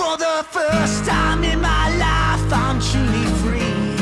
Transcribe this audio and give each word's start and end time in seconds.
For 0.00 0.16
the 0.16 0.44
first 0.50 1.04
time 1.04 1.44
in 1.44 1.60
my 1.60 1.84
life, 2.06 2.52
I'm 2.52 2.80
truly 2.80 3.26
free. 3.42 3.96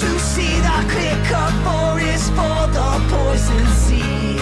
To 0.00 0.08
see 0.18 0.54
the 0.66 0.78
clear 0.90 1.16
cut 1.30 1.52
forest 1.66 2.28
for 2.38 2.60
the 2.76 2.90
poison 3.08 3.66
sea. 3.84 4.36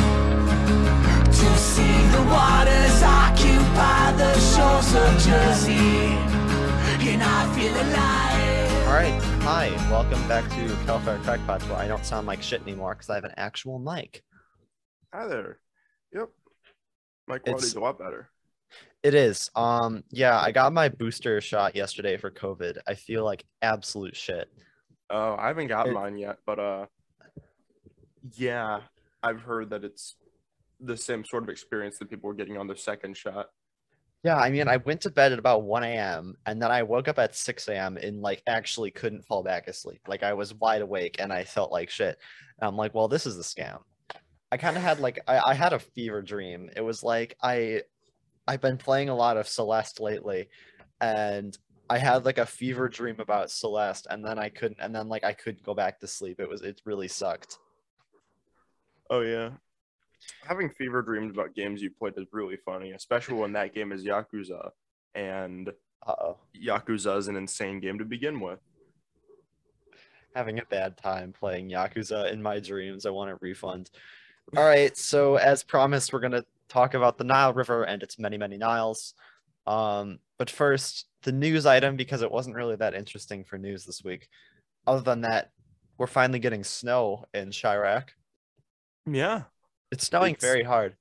To 1.40 1.48
see 1.58 1.96
the 2.14 2.22
waters 2.32 3.02
occupy 3.02 4.12
the 4.22 4.32
shores 4.50 4.90
of 5.04 5.12
Jersey. 5.26 6.16
And 7.10 7.22
I 7.22 7.54
feel 7.54 7.74
alive. 7.74 8.88
All 8.88 8.94
right, 8.94 9.22
hi, 9.42 9.68
welcome 9.90 10.26
back 10.26 10.44
to 10.44 10.66
Calfire 10.86 11.18
Crackpots, 11.24 11.68
where 11.68 11.76
I 11.78 11.86
don't 11.86 12.04
sound 12.06 12.26
like 12.26 12.42
shit 12.42 12.62
anymore 12.62 12.94
because 12.94 13.10
I 13.10 13.16
have 13.16 13.24
an 13.24 13.34
actual 13.36 13.78
mic. 13.78 14.24
Hi 15.12 15.26
there. 15.28 15.60
Yep. 16.12 16.30
My 17.28 17.36
It's- 17.36 17.44
quality's 17.52 17.74
a 17.74 17.80
lot 17.80 17.98
better. 17.98 18.30
It 19.06 19.14
is. 19.14 19.52
Um, 19.54 20.02
yeah, 20.10 20.36
I 20.40 20.50
got 20.50 20.72
my 20.72 20.88
booster 20.88 21.40
shot 21.40 21.76
yesterday 21.76 22.16
for 22.16 22.28
COVID. 22.28 22.78
I 22.88 22.94
feel 22.94 23.24
like 23.24 23.44
absolute 23.62 24.16
shit. 24.16 24.48
Oh, 25.10 25.36
I 25.38 25.46
haven't 25.46 25.68
gotten 25.68 25.92
It- 25.92 25.94
mine 25.94 26.18
yet, 26.18 26.38
but 26.44 26.58
uh 26.58 26.86
yeah, 28.32 28.80
I've 29.22 29.42
heard 29.42 29.70
that 29.70 29.84
it's 29.84 30.16
the 30.80 30.96
same 30.96 31.24
sort 31.24 31.44
of 31.44 31.48
experience 31.50 31.98
that 31.98 32.10
people 32.10 32.26
were 32.26 32.34
getting 32.34 32.56
on 32.58 32.66
their 32.66 32.74
second 32.74 33.16
shot. 33.16 33.50
Yeah, 34.24 34.38
I 34.38 34.50
mean, 34.50 34.66
I 34.66 34.78
went 34.78 35.02
to 35.02 35.10
bed 35.10 35.30
at 35.30 35.38
about 35.38 35.62
1 35.62 35.84
a.m. 35.84 36.34
and 36.44 36.60
then 36.60 36.72
I 36.72 36.82
woke 36.82 37.06
up 37.06 37.20
at 37.20 37.36
6 37.36 37.68
a.m. 37.68 37.96
and 37.98 38.20
like 38.20 38.42
actually 38.48 38.90
couldn't 38.90 39.24
fall 39.24 39.44
back 39.44 39.68
asleep. 39.68 40.00
Like 40.08 40.24
I 40.24 40.32
was 40.32 40.52
wide 40.54 40.82
awake 40.82 41.20
and 41.20 41.32
I 41.32 41.44
felt 41.44 41.70
like 41.70 41.90
shit. 41.90 42.18
And 42.60 42.66
I'm 42.66 42.76
like, 42.76 42.92
well, 42.92 43.06
this 43.06 43.24
is 43.24 43.38
a 43.38 43.42
scam. 43.42 43.78
I 44.50 44.56
kind 44.56 44.76
of 44.76 44.82
had 44.82 44.98
like 44.98 45.20
I, 45.28 45.40
I 45.50 45.54
had 45.54 45.72
a 45.72 45.78
fever 45.78 46.22
dream. 46.22 46.70
It 46.74 46.80
was 46.80 47.04
like 47.04 47.36
I 47.40 47.82
I've 48.46 48.60
been 48.60 48.78
playing 48.78 49.08
a 49.08 49.14
lot 49.14 49.36
of 49.36 49.48
Celeste 49.48 50.00
lately, 50.00 50.48
and 51.00 51.56
I 51.90 51.98
had 51.98 52.24
like 52.24 52.38
a 52.38 52.46
fever 52.46 52.88
dream 52.88 53.16
about 53.20 53.50
Celeste, 53.50 54.06
and 54.10 54.24
then 54.24 54.38
I 54.38 54.48
couldn't, 54.48 54.78
and 54.80 54.94
then 54.94 55.08
like 55.08 55.24
I 55.24 55.32
couldn't 55.32 55.62
go 55.64 55.74
back 55.74 56.00
to 56.00 56.06
sleep. 56.06 56.40
It 56.40 56.48
was 56.48 56.62
it 56.62 56.80
really 56.84 57.08
sucked. 57.08 57.58
Oh 59.10 59.20
yeah. 59.20 59.50
Having 60.42 60.70
fever 60.70 61.02
dreams 61.02 61.32
about 61.32 61.54
games 61.54 61.82
you 61.82 61.90
played 61.90 62.14
is 62.16 62.26
really 62.32 62.56
funny, 62.56 62.92
especially 62.92 63.36
when 63.36 63.52
that 63.52 63.74
game 63.74 63.92
is 63.92 64.04
Yakuza. 64.04 64.70
And 65.14 65.70
Uh 66.06 66.34
Yakuza 66.56 67.16
is 67.18 67.28
an 67.28 67.36
insane 67.36 67.80
game 67.80 67.98
to 67.98 68.04
begin 68.04 68.40
with. 68.40 68.60
having 70.34 70.58
a 70.58 70.64
bad 70.66 70.96
time 70.96 71.32
playing 71.32 71.70
Yakuza 71.70 72.30
in 72.32 72.42
my 72.42 72.60
dreams. 72.60 73.06
I 73.06 73.10
want 73.10 73.30
a 73.30 73.36
refund. 73.40 73.90
All 74.56 74.64
right, 74.64 74.96
so 74.96 75.36
as 75.36 75.62
promised, 75.62 76.12
we're 76.12 76.20
gonna 76.20 76.44
talk 76.68 76.94
about 76.94 77.18
the 77.18 77.24
Nile 77.24 77.52
River 77.52 77.84
and 77.84 78.02
its 78.02 78.18
many, 78.18 78.36
many 78.38 78.56
Niles. 78.56 79.14
Um, 79.66 80.18
but 80.38 80.50
first, 80.50 81.06
the 81.22 81.32
news 81.32 81.66
item 81.66 81.96
because 81.96 82.22
it 82.22 82.30
wasn't 82.30 82.56
really 82.56 82.76
that 82.76 82.94
interesting 82.94 83.44
for 83.44 83.58
news 83.58 83.84
this 83.84 84.02
week. 84.04 84.28
Other 84.86 85.00
than 85.02 85.22
that, 85.22 85.50
we're 85.98 86.06
finally 86.06 86.38
getting 86.38 86.62
snow 86.62 87.24
in 87.34 87.50
Chirac. 87.50 88.10
Yeah. 89.06 89.42
It's 89.90 90.06
snowing 90.06 90.34
It's- 90.34 90.42
very 90.48 90.62
hard, 90.64 90.96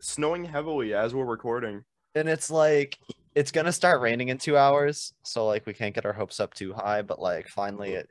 Snowing 0.00 0.44
heavily 0.44 0.92
as 0.94 1.14
we're 1.14 1.24
recording. 1.24 1.84
and 2.14 2.28
it's 2.28 2.50
like 2.50 2.98
it's 3.34 3.50
gonna 3.50 3.72
start 3.72 4.00
raining 4.00 4.28
in 4.28 4.38
two 4.38 4.56
hours. 4.56 5.12
So 5.24 5.46
like 5.46 5.66
we 5.66 5.72
can't 5.74 5.94
get 5.94 6.06
our 6.06 6.12
hopes 6.12 6.40
up 6.40 6.54
too 6.54 6.72
high, 6.72 7.02
but 7.02 7.18
like 7.20 7.48
finally 7.48 7.92
it. 7.94 8.10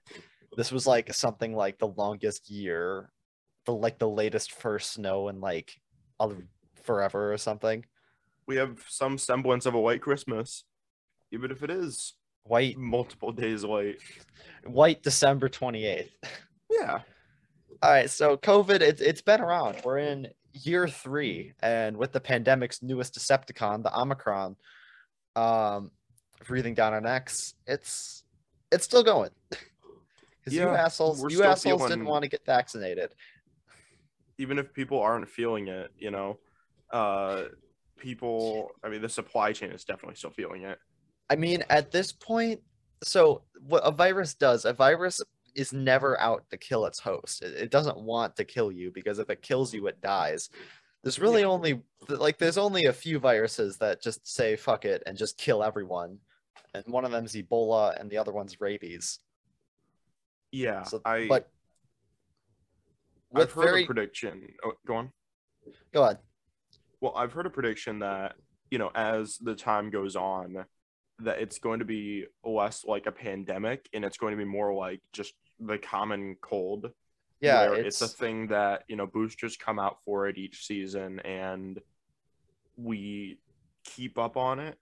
This 0.57 0.71
was 0.71 0.85
like 0.87 1.13
something 1.13 1.55
like 1.55 1.77
the 1.79 1.87
longest 1.87 2.49
year, 2.49 3.11
the 3.65 3.73
like 3.73 3.97
the 3.99 4.09
latest 4.09 4.51
first 4.51 4.91
snow 4.93 5.27
in 5.27 5.41
like 5.41 5.79
a- 6.19 6.31
forever 6.85 7.33
or 7.33 7.37
something. 7.37 7.85
We 8.47 8.57
have 8.57 8.83
some 8.87 9.17
semblance 9.17 9.65
of 9.65 9.73
a 9.73 9.79
white 9.79 10.01
Christmas, 10.01 10.63
even 11.31 11.51
if 11.51 11.63
it 11.63 11.69
is 11.71 12.13
White 12.43 12.77
multiple 12.77 13.31
days 13.31 13.63
late. 13.63 13.97
white 14.65 15.01
December 15.01 15.49
twenty 15.49 15.85
eighth. 15.85 16.13
Yeah. 16.71 16.99
All 17.83 17.91
right, 17.91 18.09
so 18.09 18.37
COVID, 18.37 18.81
it's 18.81 19.01
it's 19.01 19.21
been 19.21 19.39
around. 19.41 19.77
We're 19.85 19.99
in 19.99 20.27
year 20.53 20.87
three, 20.87 21.53
and 21.61 21.95
with 21.95 22.11
the 22.11 22.19
pandemic's 22.19 22.81
newest 22.81 23.17
Decepticon, 23.17 23.83
the 23.83 23.97
Omicron, 23.97 24.55
um, 25.35 25.91
breathing 26.45 26.73
down 26.73 26.93
our 26.93 27.01
necks, 27.01 27.53
it's 27.67 28.23
it's 28.71 28.85
still 28.85 29.03
going. 29.03 29.29
Because 30.43 30.59
you 30.59 30.65
Yeah, 30.65 30.73
assholes, 30.73 31.23
you 31.33 31.43
assholes 31.43 31.87
didn't 31.87 32.05
want 32.05 32.21
to 32.23 32.29
get 32.29 32.45
vaccinated. 32.45 33.11
even 34.37 34.59
if 34.59 34.73
people 34.73 34.99
aren't 34.99 35.27
feeling 35.27 35.67
it, 35.69 35.91
you 35.97 36.11
know, 36.11 36.37
uh, 36.95 37.43
people, 37.97 38.71
I 38.83 38.89
mean, 38.89 39.01
the 39.01 39.09
supply 39.09 39.51
chain 39.51 39.71
is 39.71 39.83
definitely 39.83 40.15
still 40.15 40.29
feeling 40.31 40.63
it. 40.63 40.79
I 41.29 41.35
mean, 41.35 41.63
at 41.69 41.91
this 41.91 42.13
point, 42.13 42.61
so 43.03 43.43
what 43.67 43.81
a 43.83 43.91
virus 43.91 44.33
does, 44.33 44.63
a 44.63 44.71
virus 44.73 45.21
is 45.55 45.73
never 45.73 46.19
out 46.19 46.49
to 46.51 46.57
kill 46.57 46.85
its 46.85 46.99
host. 46.99 47.41
It, 47.41 47.53
it 47.55 47.71
doesn't 47.71 47.97
want 47.97 48.37
to 48.37 48.45
kill 48.45 48.71
you 48.71 48.91
because 48.91 49.19
if 49.19 49.29
it 49.29 49.41
kills 49.41 49.73
you, 49.73 49.87
it 49.87 49.99
dies. 50.01 50.49
There's 51.03 51.19
really 51.19 51.41
Yeah. 51.41 51.47
only 51.47 51.81
like 52.07 52.37
there's 52.37 52.57
only 52.57 52.85
a 52.85 52.93
few 52.93 53.19
viruses 53.19 53.77
that 53.77 54.01
just 54.01 54.25
say 54.27 54.55
fuck 54.55 54.85
it 54.85 55.03
and 55.05 55.17
just 55.17 55.37
kill 55.37 55.63
everyone. 55.63 56.19
And 56.73 56.83
one 56.87 57.05
of 57.05 57.11
them's 57.11 57.33
Ebola 57.33 57.99
and 57.99 58.09
the 58.09 58.17
other 58.17 58.31
one's 58.31 58.59
rabies. 58.59 59.19
Yeah. 60.51 60.83
So, 60.83 61.01
I, 61.05 61.27
but 61.27 61.49
I've 63.35 63.51
heard 63.51 63.65
very 63.65 63.83
a 63.83 63.85
prediction. 63.85 64.47
Oh, 64.63 64.73
go 64.87 64.95
on. 64.95 65.11
go 65.93 66.03
on. 66.03 66.17
Well, 67.05 67.13
I've 67.15 67.33
heard 67.33 67.45
a 67.45 67.51
prediction 67.51 67.99
that, 67.99 68.33
you 68.71 68.79
know, 68.79 68.89
as 68.95 69.37
the 69.37 69.53
time 69.53 69.91
goes 69.91 70.15
on, 70.15 70.65
that 71.19 71.39
it's 71.39 71.59
going 71.59 71.77
to 71.77 71.85
be 71.85 72.25
less 72.43 72.83
like 72.83 73.05
a 73.05 73.11
pandemic 73.11 73.87
and 73.93 74.03
it's 74.03 74.17
going 74.17 74.31
to 74.31 74.37
be 74.43 74.49
more 74.49 74.73
like 74.73 75.01
just 75.13 75.35
the 75.59 75.77
common 75.77 76.35
cold. 76.41 76.89
Yeah, 77.41 77.69
where 77.69 77.75
it's, 77.75 78.01
it's 78.01 78.13
a 78.13 78.17
thing 78.17 78.47
that 78.47 78.85
you 78.87 78.95
know 78.95 79.05
boosters 79.05 79.55
come 79.55 79.77
out 79.77 79.97
for 80.03 80.27
it 80.27 80.39
each 80.39 80.65
season 80.65 81.19
and 81.19 81.79
we 82.75 83.37
keep 83.83 84.17
up 84.17 84.35
on 84.35 84.59
it 84.59 84.79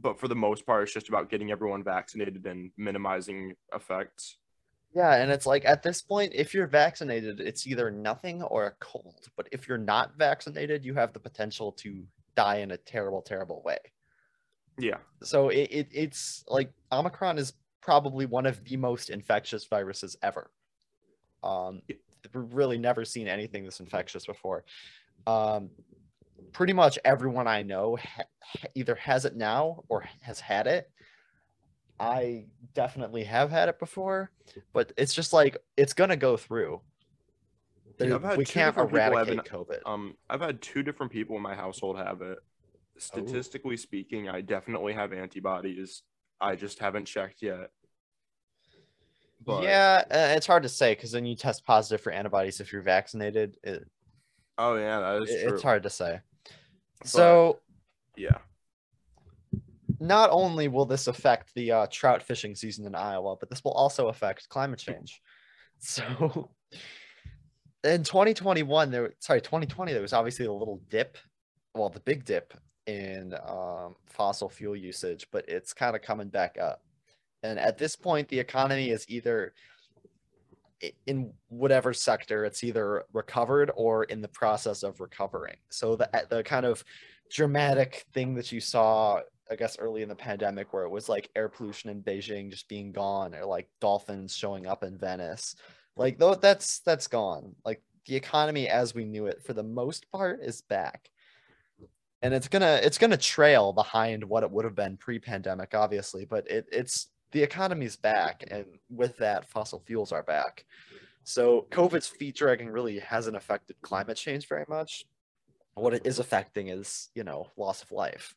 but 0.00 0.18
for 0.18 0.26
the 0.26 0.34
most 0.34 0.66
part 0.66 0.82
it's 0.82 0.92
just 0.92 1.10
about 1.10 1.30
getting 1.30 1.52
everyone 1.52 1.84
vaccinated 1.84 2.44
and 2.46 2.72
minimizing 2.76 3.52
effects 3.72 4.38
yeah, 4.94 5.14
and 5.16 5.30
it's 5.30 5.46
like 5.46 5.64
at 5.64 5.82
this 5.82 6.02
point, 6.02 6.32
if 6.34 6.52
you're 6.54 6.66
vaccinated, 6.66 7.40
it's 7.40 7.66
either 7.66 7.90
nothing 7.90 8.42
or 8.42 8.66
a 8.66 8.72
cold. 8.80 9.28
But 9.36 9.48
if 9.52 9.66
you're 9.68 9.78
not 9.78 10.16
vaccinated, 10.18 10.84
you 10.84 10.94
have 10.94 11.12
the 11.12 11.20
potential 11.20 11.72
to 11.72 12.04
die 12.36 12.56
in 12.56 12.70
a 12.72 12.76
terrible, 12.76 13.22
terrible 13.22 13.62
way. 13.64 13.78
yeah 14.78 14.98
so 15.22 15.48
it, 15.50 15.68
it 15.70 15.88
it's 15.92 16.44
like 16.48 16.72
omicron 16.90 17.38
is 17.38 17.52
probably 17.82 18.26
one 18.26 18.46
of 18.46 18.62
the 18.64 18.76
most 18.76 19.10
infectious 19.10 19.66
viruses 19.66 20.16
ever 20.22 20.50
um 21.42 21.82
we've 22.34 22.54
really 22.54 22.78
never 22.78 23.04
seen 23.04 23.28
anything 23.28 23.64
this 23.64 23.80
infectious 23.80 24.24
before 24.26 24.64
um 25.26 25.70
pretty 26.52 26.72
much 26.72 26.98
everyone 27.04 27.46
i 27.46 27.62
know 27.62 27.96
ha- 27.96 28.24
either 28.74 28.94
has 28.94 29.24
it 29.24 29.36
now 29.36 29.82
or 29.88 30.04
has 30.20 30.40
had 30.40 30.66
it 30.66 30.90
i 32.02 32.44
definitely 32.74 33.24
have 33.24 33.50
had 33.50 33.68
it 33.68 33.78
before 33.78 34.30
but 34.72 34.92
it's 34.96 35.14
just 35.14 35.32
like 35.32 35.56
it's 35.76 35.92
gonna 35.94 36.16
go 36.16 36.36
through. 36.36 36.80
Yeah, 37.98 38.08
There- 38.08 38.18
had 38.18 38.38
we 38.38 38.44
can't 38.44 38.74
different 38.74 38.90
people 38.90 39.00
have 39.02 39.12
eradicate 39.28 39.38
an- 39.52 39.58
covid. 39.58 39.78
um 39.86 40.16
i've 40.28 40.40
had 40.40 40.60
two 40.60 40.82
different 40.82 41.12
people 41.12 41.36
in 41.36 41.42
my 41.42 41.54
household 41.54 41.96
have 41.98 42.20
it. 42.22 42.38
Statistically 42.98 43.76
speaking 43.76 44.28
i 44.28 44.40
definitely 44.40 44.92
have 44.94 45.12
antibodies. 45.12 46.02
I 46.40 46.56
just 46.56 46.78
haven't 46.80 47.04
checked 47.04 47.40
yet. 47.42 47.70
But 49.44 49.62
yeah 49.64 50.02
uh, 50.10 50.34
it's 50.36 50.46
hard 50.46 50.64
to 50.64 50.68
say 50.68 50.94
because 50.94 51.12
then 51.12 51.24
you 51.24 51.36
test 51.36 51.64
positive 51.64 52.00
for 52.00 52.10
antibodies 52.12 52.60
if 52.60 52.72
you're 52.72 52.82
vaccinated. 52.82 53.56
It, 53.62 53.84
oh 54.58 54.76
yeah 54.76 55.00
that 55.00 55.22
is 55.22 55.30
it- 55.30 55.44
true. 55.44 55.54
it's 55.54 55.62
hard 55.62 55.82
to 55.84 55.90
say. 55.90 56.20
So 57.04 57.60
yeah 58.16 58.38
not 60.02 60.30
only 60.32 60.66
will 60.66 60.84
this 60.84 61.06
affect 61.06 61.54
the 61.54 61.70
uh, 61.70 61.86
trout 61.90 62.22
fishing 62.22 62.56
season 62.56 62.86
in 62.86 62.94
Iowa, 62.94 63.36
but 63.38 63.48
this 63.48 63.62
will 63.62 63.72
also 63.72 64.08
affect 64.08 64.48
climate 64.48 64.78
change. 64.78 65.20
So 65.84 66.48
in 67.82 68.04
2021, 68.04 68.92
there 68.92 69.14
sorry 69.18 69.40
2020, 69.40 69.92
there 69.92 70.00
was 70.00 70.12
obviously 70.12 70.46
a 70.46 70.52
little 70.52 70.80
dip, 70.90 71.18
well 71.74 71.88
the 71.88 71.98
big 71.98 72.24
dip 72.24 72.54
in 72.86 73.34
um, 73.44 73.96
fossil 74.06 74.48
fuel 74.48 74.76
usage, 74.76 75.26
but 75.32 75.44
it's 75.48 75.72
kind 75.72 75.96
of 75.96 76.02
coming 76.02 76.28
back 76.28 76.56
up. 76.56 76.84
And 77.42 77.58
at 77.58 77.78
this 77.78 77.96
point, 77.96 78.28
the 78.28 78.38
economy 78.38 78.90
is 78.90 79.04
either 79.08 79.54
in 81.06 81.32
whatever 81.48 81.92
sector 81.92 82.44
it's 82.44 82.62
either 82.62 83.04
recovered 83.12 83.72
or 83.74 84.04
in 84.04 84.20
the 84.20 84.28
process 84.28 84.84
of 84.84 85.00
recovering. 85.00 85.56
So 85.68 85.96
the 85.96 86.08
the 86.30 86.44
kind 86.44 86.64
of 86.64 86.84
dramatic 87.28 88.04
thing 88.12 88.34
that 88.34 88.52
you 88.52 88.60
saw 88.60 89.20
I 89.50 89.56
guess 89.56 89.78
early 89.78 90.02
in 90.02 90.08
the 90.08 90.14
pandemic 90.14 90.72
where 90.72 90.84
it 90.84 90.90
was 90.90 91.08
like 91.08 91.30
air 91.36 91.48
pollution 91.48 91.90
in 91.90 92.02
Beijing 92.02 92.50
just 92.50 92.68
being 92.68 92.92
gone 92.92 93.34
or 93.34 93.44
like 93.44 93.68
dolphins 93.80 94.34
showing 94.34 94.66
up 94.66 94.82
in 94.82 94.96
Venice. 94.98 95.56
Like 95.96 96.18
though 96.18 96.34
that's 96.34 96.80
that's 96.80 97.06
gone. 97.08 97.54
Like 97.64 97.82
the 98.06 98.16
economy 98.16 98.68
as 98.68 98.94
we 98.94 99.04
knew 99.04 99.26
it 99.26 99.42
for 99.44 99.52
the 99.52 99.62
most 99.62 100.10
part 100.10 100.40
is 100.42 100.62
back. 100.62 101.10
and 102.22 102.32
it's 102.32 102.48
gonna 102.48 102.80
it's 102.82 102.98
gonna 102.98 103.16
trail 103.16 103.72
behind 103.72 104.24
what 104.24 104.42
it 104.44 104.50
would 104.50 104.64
have 104.64 104.74
been 104.74 104.96
pre-pandemic, 104.96 105.74
obviously, 105.74 106.24
but 106.24 106.48
it, 106.50 106.66
it's 106.72 107.08
the 107.32 107.42
economy's 107.42 107.96
back, 107.96 108.44
and 108.50 108.66
with 108.90 109.16
that, 109.18 109.48
fossil 109.50 109.82
fuels 109.86 110.12
are 110.12 110.22
back. 110.22 110.64
So 111.24 111.66
COVID's 111.70 112.06
feet 112.08 112.36
dragging 112.36 112.68
really 112.70 112.98
hasn't 112.98 113.36
affected 113.36 113.76
climate 113.82 114.16
change 114.16 114.48
very 114.48 114.64
much. 114.68 115.04
What 115.74 115.94
it 115.94 116.06
is 116.06 116.18
affecting 116.18 116.68
is, 116.68 117.10
you 117.14 117.24
know, 117.24 117.48
loss 117.56 117.82
of 117.82 117.92
life. 117.92 118.34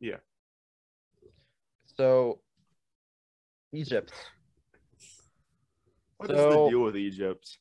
Yeah. 0.00 0.18
So 1.96 2.40
Egypt. 3.72 4.12
What 6.16 6.30
is 6.30 6.36
So- 6.36 6.64
the 6.64 6.70
deal 6.70 6.82
with 6.82 6.96
Egypt? 6.96 7.58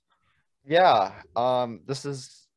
Yeah. 0.65 1.21
Um, 1.35 1.81
this 1.85 2.06
is 2.06 2.47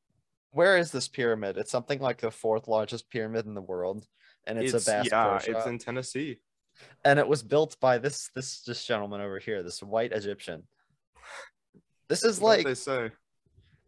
where 0.52 0.78
is 0.78 0.90
this 0.90 1.08
pyramid? 1.08 1.58
It's 1.58 1.70
something 1.70 2.00
like 2.00 2.20
the 2.20 2.30
fourth 2.30 2.66
largest 2.68 3.10
pyramid 3.10 3.44
in 3.46 3.54
the 3.54 3.60
world. 3.62 4.06
And 4.46 4.58
it's, 4.58 4.72
a 4.72 4.90
Bass 4.90 5.08
yeah, 5.10 5.38
it's 5.44 5.66
in 5.66 5.78
Tennessee. 5.78 6.38
and 7.04 7.18
it 7.18 7.26
was 7.26 7.42
built 7.42 7.78
by 7.80 7.98
this 7.98 8.30
this 8.34 8.62
this 8.62 8.84
gentleman 8.84 9.20
over 9.20 9.38
here, 9.40 9.62
this 9.62 9.82
white 9.82 10.12
Egyptian. 10.12 10.62
This 12.08 12.22
is 12.22 12.38
What 12.38 12.58
like 12.58 12.66
they 12.66 12.74
say. 12.74 13.10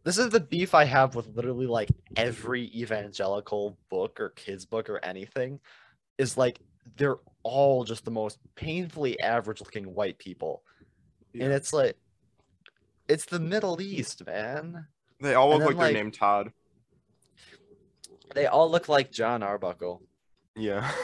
This 0.03 0.17
is 0.17 0.29
the 0.29 0.39
beef 0.39 0.73
I 0.73 0.85
have 0.85 1.15
with 1.15 1.27
literally 1.35 1.67
like 1.67 1.89
every 2.15 2.71
evangelical 2.75 3.77
book 3.89 4.19
or 4.19 4.29
kids 4.29 4.65
book 4.65 4.89
or 4.89 5.03
anything 5.03 5.59
is 6.17 6.37
like 6.37 6.59
they're 6.97 7.17
all 7.43 7.83
just 7.83 8.05
the 8.05 8.11
most 8.11 8.39
painfully 8.55 9.19
average 9.19 9.59
looking 9.61 9.93
white 9.93 10.17
people. 10.17 10.63
And 11.33 11.51
it's 11.51 11.73
like 11.73 11.95
it's 13.07 13.25
the 13.25 13.39
Middle 13.39 13.81
East, 13.81 14.25
man. 14.25 14.87
They 15.21 15.35
all 15.35 15.49
look 15.49 15.59
then, 15.59 15.67
like 15.67 15.77
they're 15.77 15.85
like- 15.87 15.93
named 15.93 16.13
Todd. 16.13 16.51
They 18.35 18.45
all 18.45 18.69
look 18.69 18.87
like 18.87 19.11
Jon 19.11 19.41
Arbuckle. 19.43 20.01
Yeah. 20.55 20.89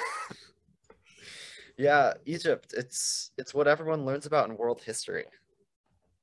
Yeah, 1.78 2.14
Egypt. 2.26 2.74
It's 2.78 3.32
it's 3.38 3.54
what 3.54 3.68
everyone 3.68 4.06
learns 4.06 4.26
about 4.26 4.50
in 4.50 4.56
world 4.56 4.82
history. 4.82 5.26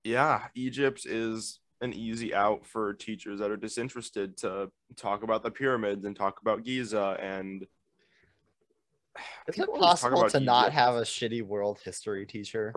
yeah, 0.03 0.45
Egypt 0.55 1.05
is 1.05 1.61
an 1.83 1.93
easy 1.93 2.33
out 2.33 2.65
for 2.65 2.95
teachers 2.95 3.41
that 3.41 3.51
are 3.51 3.57
disinterested 3.57 4.37
to 4.39 4.71
talk 4.97 5.25
about 5.25 5.43
the 5.43 5.51
pyramids 5.51 6.05
and 6.05 6.17
talk 6.17 6.41
about 6.41 6.65
Giza 6.65 7.19
and 7.21 7.63
Is 9.49 9.57
it 9.57 9.57
People 9.57 9.75
always 9.75 10.01
talk 10.01 10.13
possible 10.13 10.31
to 10.31 10.41
not 10.41 10.73
have 10.73 10.95
a 10.95 11.03
shitty 11.03 11.43
world 11.43 11.81
history 11.85 12.25
teacher? 12.25 12.73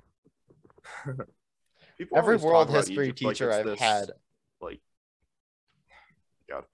Every 2.15 2.37
world 2.37 2.69
history 2.69 3.05
Egypt 3.05 3.19
teacher 3.19 3.49
it's 3.49 3.57
I've 3.59 3.65
this, 3.65 3.79
had. 3.79 4.11
like 4.59 4.81
God. 6.49 6.65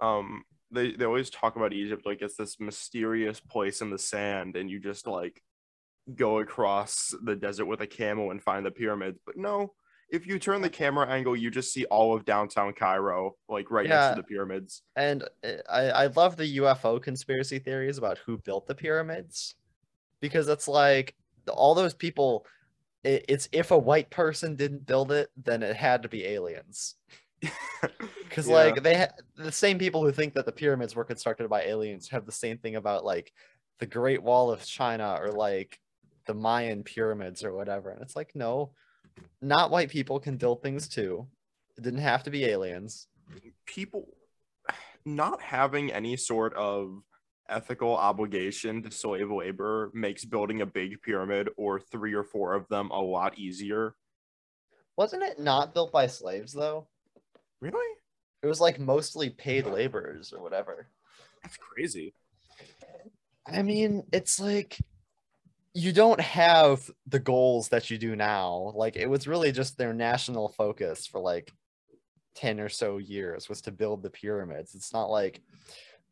Um 0.00 0.44
they, 0.70 0.92
they 0.92 1.04
always 1.04 1.30
talk 1.30 1.56
about 1.56 1.72
Egypt 1.72 2.04
like 2.04 2.20
it's 2.20 2.36
this 2.36 2.60
mysterious 2.60 3.40
place 3.40 3.80
in 3.80 3.90
the 3.90 3.98
sand 3.98 4.56
and 4.56 4.68
you 4.70 4.80
just 4.80 5.06
like 5.06 5.40
go 6.14 6.40
across 6.40 7.14
the 7.22 7.36
desert 7.36 7.66
with 7.66 7.80
a 7.80 7.86
camel 7.86 8.30
and 8.30 8.42
find 8.42 8.66
the 8.66 8.70
pyramids. 8.70 9.18
But 9.24 9.36
no, 9.36 9.72
if 10.10 10.26
you 10.26 10.38
turn 10.38 10.60
the 10.62 10.70
camera 10.70 11.08
angle, 11.08 11.34
you 11.36 11.50
just 11.50 11.72
see 11.72 11.84
all 11.86 12.14
of 12.14 12.24
downtown 12.24 12.72
Cairo, 12.72 13.36
like 13.48 13.70
right 13.70 13.88
next 13.88 14.16
to 14.16 14.22
the 14.22 14.26
pyramids. 14.26 14.82
And 14.96 15.24
uh, 15.44 15.52
I, 15.68 15.80
I 15.90 16.06
love 16.08 16.36
the 16.36 16.58
UFO 16.58 17.00
conspiracy 17.02 17.58
theories 17.58 17.98
about 17.98 18.18
who 18.18 18.38
built 18.38 18.66
the 18.66 18.74
pyramids 18.74 19.54
because 20.20 20.48
it's 20.48 20.68
like 20.68 21.14
all 21.48 21.74
those 21.74 21.94
people. 21.94 22.46
i- 23.04 23.22
It's 23.28 23.48
if 23.52 23.70
a 23.70 23.78
white 23.78 24.10
person 24.10 24.56
didn't 24.56 24.86
build 24.86 25.12
it, 25.12 25.30
then 25.36 25.62
it 25.62 25.76
had 25.76 26.02
to 26.02 26.08
be 26.08 26.24
aliens. 26.26 26.94
Because 28.22 28.48
Yeah. 28.48 28.54
like 28.54 28.82
they 28.82 28.96
ha- 28.98 29.12
the 29.36 29.52
same 29.52 29.78
people 29.78 30.02
who 30.02 30.10
think 30.10 30.34
that 30.34 30.46
the 30.46 30.52
pyramids 30.52 30.96
were 30.96 31.04
constructed 31.04 31.48
by 31.48 31.62
aliens 31.62 32.08
have 32.08 32.26
the 32.26 32.32
same 32.32 32.58
thing 32.58 32.74
about 32.76 33.04
like 33.04 33.32
the 33.78 33.86
Great 33.86 34.22
Wall 34.22 34.50
of 34.50 34.64
China 34.64 35.16
or 35.20 35.30
like 35.30 35.78
the 36.26 36.34
Mayan 36.34 36.82
pyramids 36.82 37.44
or 37.44 37.52
whatever. 37.52 37.90
And 37.90 38.00
it's 38.02 38.16
like 38.16 38.32
no, 38.34 38.72
not 39.40 39.70
white 39.70 39.90
people 39.90 40.18
can 40.20 40.36
build 40.36 40.62
things 40.62 40.88
too. 40.88 41.26
It 41.76 41.82
didn't 41.82 42.00
have 42.00 42.22
to 42.24 42.30
be 42.30 42.44
aliens. 42.44 43.08
people 43.66 44.06
not 45.04 45.42
having 45.42 45.92
any 45.92 46.16
sort 46.16 46.54
of 46.54 47.02
ethical 47.48 47.94
obligation 47.94 48.82
to 48.82 48.90
slave 48.90 49.30
labor 49.30 49.90
makes 49.92 50.24
building 50.24 50.62
a 50.62 50.66
big 50.66 51.02
pyramid 51.02 51.48
or 51.56 51.78
three 51.78 52.14
or 52.14 52.24
four 52.24 52.54
of 52.54 52.66
them 52.68 52.90
a 52.90 53.00
lot 53.00 53.38
easier. 53.38 53.94
Wasn't 54.96 55.22
it 55.22 55.38
not 55.38 55.74
built 55.74 55.92
by 55.92 56.06
slaves 56.06 56.52
though? 56.52 56.86
Really? 57.60 57.96
It 58.42 58.46
was 58.46 58.60
like 58.60 58.78
mostly 58.78 59.30
paid 59.30 59.66
laborers 59.66 60.32
or 60.32 60.42
whatever. 60.42 60.88
That's 61.42 61.56
crazy. 61.56 62.14
I 63.46 63.62
mean, 63.62 64.04
it's 64.12 64.40
like 64.40 64.78
you 65.74 65.92
don't 65.92 66.20
have 66.20 66.88
the 67.08 67.18
goals 67.18 67.68
that 67.68 67.90
you 67.90 67.98
do 67.98 68.14
now. 68.14 68.72
Like 68.76 68.96
it 68.96 69.10
was 69.10 69.26
really 69.26 69.50
just 69.50 69.76
their 69.76 69.92
national 69.92 70.48
focus 70.50 71.06
for 71.06 71.20
like 71.20 71.52
10 72.36 72.60
or 72.60 72.68
so 72.68 72.98
years 72.98 73.48
was 73.48 73.60
to 73.62 73.72
build 73.72 74.02
the 74.02 74.10
pyramids. 74.10 74.74
It's 74.76 74.92
not 74.92 75.10
like 75.10 75.42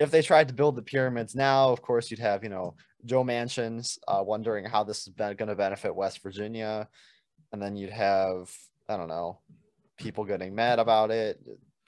if 0.01 0.11
they 0.11 0.21
tried 0.21 0.49
to 0.49 0.55
build 0.55 0.75
the 0.75 0.83
pyramids 0.83 1.37
now, 1.37 1.71
of 1.71 1.81
course 1.81 2.11
you'd 2.11 2.21
have, 2.21 2.43
you 2.43 2.51
know, 2.51 2.75
Joe 3.05 3.23
Manchins 3.23 3.99
uh, 4.09 4.23
wondering 4.25 4.65
how 4.65 4.83
this 4.83 5.07
is 5.07 5.15
going 5.15 5.37
to 5.37 5.55
benefit 5.55 5.95
West 5.95 6.23
Virginia. 6.23 6.89
And 7.53 7.63
then 7.63 7.77
you'd 7.77 7.91
have, 7.91 8.51
I 8.89 8.97
don't 8.97 9.09
know, 9.09 9.41
people 9.97 10.25
getting 10.25 10.57
mad 10.57 10.81
about 10.81 11.13
it, 11.13 11.41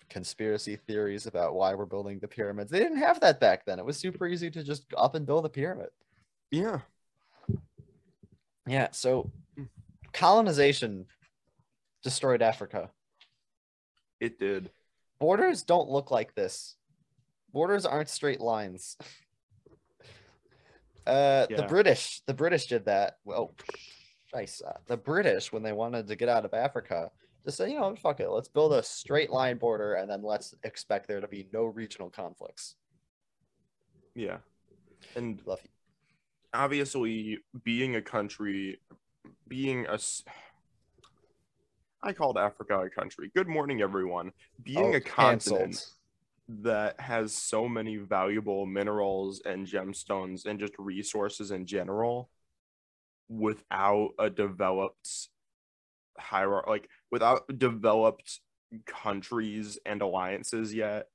conspiracy 0.08 0.76
theories 0.76 1.26
about 1.26 1.54
why 1.54 1.74
we're 1.74 1.86
building 1.86 2.20
the 2.20 2.28
pyramids. 2.28 2.70
They 2.70 2.78
didn't 2.78 2.98
have 2.98 3.18
that 3.20 3.40
back 3.40 3.64
then. 3.64 3.80
It 3.80 3.84
was 3.84 3.96
super 3.96 4.28
easy 4.28 4.50
to 4.50 4.62
just 4.62 4.84
up 4.96 5.16
and 5.16 5.26
build 5.26 5.44
a 5.44 5.48
pyramid. 5.48 5.88
Yeah. 6.52 6.80
Yeah, 8.66 8.88
so 8.92 9.30
colonization 10.12 11.06
destroyed 12.02 12.42
Africa. 12.42 12.90
It 14.20 14.38
did. 14.38 14.70
Borders 15.18 15.62
don't 15.62 15.90
look 15.90 16.10
like 16.10 16.34
this. 16.34 16.76
Borders 17.52 17.86
aren't 17.86 18.08
straight 18.08 18.40
lines. 18.40 18.96
Uh, 21.06 21.46
the 21.54 21.66
British, 21.68 22.22
the 22.26 22.32
British 22.32 22.64
did 22.64 22.86
that. 22.86 23.18
Well, 23.26 23.54
nice. 24.32 24.62
Uh, 24.66 24.78
the 24.86 24.96
British, 24.96 25.52
when 25.52 25.62
they 25.62 25.72
wanted 25.72 26.08
to 26.08 26.16
get 26.16 26.30
out 26.30 26.46
of 26.46 26.54
Africa, 26.54 27.10
just 27.44 27.58
said, 27.58 27.70
you 27.70 27.78
know, 27.78 27.94
fuck 27.94 28.20
it, 28.20 28.30
let's 28.30 28.48
build 28.48 28.72
a 28.72 28.82
straight 28.82 29.28
line 29.30 29.58
border, 29.58 29.94
and 29.94 30.10
then 30.10 30.22
let's 30.22 30.54
expect 30.62 31.06
there 31.06 31.20
to 31.20 31.28
be 31.28 31.46
no 31.52 31.64
regional 31.64 32.08
conflicts. 32.08 32.76
Yeah. 34.14 34.38
And 35.14 35.42
Love 35.44 35.60
you. 35.62 35.68
Obviously 36.54 37.38
being 37.64 37.96
a 37.96 38.02
country 38.02 38.78
being 39.48 39.86
a 39.88 39.98
I 42.02 42.12
called 42.12 42.36
Africa 42.36 42.80
a 42.80 42.90
country. 42.90 43.30
Good 43.34 43.48
morning 43.48 43.80
everyone. 43.80 44.32
Being 44.62 44.94
Oh, 44.94 44.96
a 44.96 45.00
continent 45.00 45.72
canceled. 45.74 45.84
that 46.62 47.00
has 47.00 47.32
so 47.34 47.66
many 47.66 47.96
valuable 47.96 48.66
minerals 48.66 49.40
and 49.44 49.66
gemstones 49.66 50.44
and 50.46 50.60
just 50.60 50.74
resources 50.78 51.50
in 51.50 51.64
general 51.66 52.28
without 53.28 54.10
a 54.18 54.28
developed 54.28 55.28
hierarchy 56.18 56.70
like 56.70 56.88
without 57.10 57.42
developed 57.58 58.40
countries 58.86 59.78
and 59.86 60.02
alliances 60.02 60.74
yet 60.74 61.08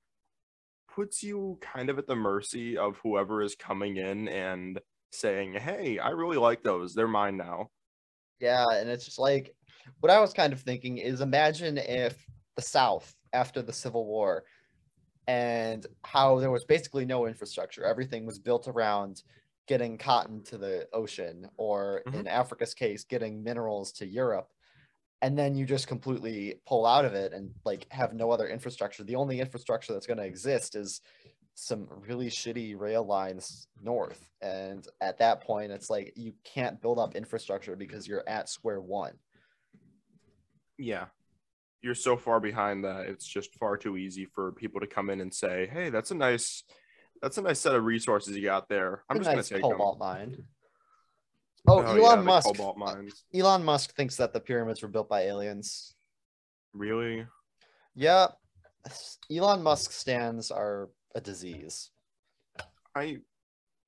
puts 0.93 1.22
you 1.22 1.58
kind 1.62 1.89
of 1.91 2.00
at 2.00 2.08
the 2.08 2.15
mercy 2.15 2.77
of 2.77 2.98
whoever 3.03 3.41
is 3.43 3.53
coming 3.55 3.98
in 3.98 4.27
and 4.27 4.79
saying 5.12 5.54
hey 5.54 6.00
i 6.00 6.10
really 6.10 6.38
like 6.38 6.63
those 6.63 6.94
they're 6.94 7.08
mine 7.08 7.38
now 7.38 7.70
Yeah, 8.39 8.66
and 8.72 8.89
it's 8.89 9.06
just 9.06 9.20
like 9.20 9.56
what 10.00 10.10
I 10.12 10.20
was 10.20 10.34
kind 10.34 10.54
of 10.54 10.62
thinking 10.62 10.98
is 10.98 11.22
imagine 11.22 11.78
if 11.78 12.25
the 12.56 12.62
South 12.62 13.16
after 13.34 13.62
the 13.62 13.74
Civil 13.74 14.06
War 14.06 14.46
and 15.28 15.88
how 16.06 16.39
there 16.39 16.51
was 16.51 16.66
basically 16.66 17.06
no 17.06 17.28
infrastructure. 17.28 17.86
Everything 17.86 18.25
was 18.25 18.39
built 18.39 18.68
around 18.68 19.24
getting 19.68 19.98
cotton 19.98 20.44
to 20.44 20.58
the 20.58 20.89
ocean, 20.94 21.50
or 21.58 22.06
Mhm. 22.06 22.22
in 22.22 22.28
Africa's 22.28 22.74
case, 22.75 23.04
getting 23.06 23.44
minerals 23.44 23.94
to 23.94 24.08
Europe. 24.08 24.54
And 25.22 25.38
then 25.38 25.56
you 25.56 25.66
just 25.66 25.88
completely 25.88 26.62
pull 26.68 26.86
out 26.86 27.06
of 27.06 27.13
it 27.13 27.34
and 27.34 27.54
like 27.66 27.92
have 27.92 28.13
no 28.13 28.32
other 28.32 28.48
infrastructure. 28.48 29.04
The 29.04 29.16
only 29.16 29.39
infrastructure 29.42 29.94
that's 29.94 30.08
going 30.08 30.18
to 30.20 30.25
exist 30.25 30.75
is 30.75 31.01
some 31.60 31.88
really 32.08 32.28
shitty 32.30 32.80
rail 32.80 33.04
lines 33.06 33.68
north. 33.82 34.30
And 34.42 34.88
at 35.01 35.18
that 35.20 35.42
point, 35.42 35.72
it's 35.72 35.89
like 35.89 36.13
you 36.16 36.34
can't 36.44 36.82
build 36.82 37.00
up 37.00 37.16
infrastructure 37.16 37.75
because 37.75 38.08
you're 38.08 38.28
at 38.28 38.50
square 38.50 38.82
one. 38.82 39.13
yeah 40.78 41.06
you're 41.82 41.96
so 41.96 42.18
far 42.18 42.39
behind 42.42 42.84
that 42.84 43.06
it's 43.06 43.25
just 43.25 43.56
far 43.56 43.78
too 43.78 43.96
easy 43.96 44.25
for 44.25 44.51
people 44.51 44.82
to 44.82 44.88
come 44.88 45.10
in 45.10 45.22
and 45.22 45.34
say 45.34 45.70
hey 45.72 45.89
that's 45.89 46.12
a 46.12 46.16
nice 46.16 46.63
that's 47.22 47.38
a 47.38 47.42
nice 47.42 47.60
set 47.60 47.74
of 47.75 47.86
resources 47.86 48.36
you 48.36 48.44
got 48.44 48.68
there 48.68 49.04
i'm 49.10 49.16
A 49.16 49.20
just 49.20 49.28
nice 49.34 49.50
gonna 49.50 49.62
take 49.62 49.70
them 49.70 49.78
cobalt 49.78 49.98
mine. 50.00 50.44
Oh, 51.68 51.80
Oh, 51.80 51.96
Elon 51.96 52.20
yeah, 52.20 52.24
Musk. 52.24 52.60
Elon 53.34 53.63
Musk 53.63 53.96
thinks 53.96 54.16
that 54.18 54.32
the 54.34 54.39
pyramids 54.39 54.82
were 54.82 54.88
built 54.89 55.08
by 55.10 55.22
aliens. 55.24 55.94
really 56.74 57.25
Yeah. 57.96 58.28
Elon 59.32 59.62
Musk 59.63 59.92
stands 59.92 60.51
are 60.51 60.89
a 61.16 61.22
disease. 61.22 61.89
I 62.96 63.20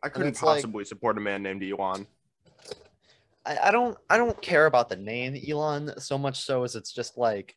I 0.04 0.10
couldn't 0.10 0.30
it's 0.30 0.44
like- 0.44 0.58
possibly 0.58 0.86
support 0.86 1.18
a 1.18 1.22
man 1.22 1.44
named 1.44 1.64
Elon. 1.64 2.08
I, 3.46 3.58
I 3.64 3.72
don't 3.72 3.98
I 4.10 4.18
don't 4.18 4.40
care 4.42 4.66
about 4.68 4.90
the 4.90 4.96
name 4.96 5.36
Elon 5.50 5.94
so 5.98 6.18
much 6.18 6.42
so 6.42 6.64
as 6.64 6.76
it's 6.76 6.94
just 6.94 7.18
like 7.18 7.56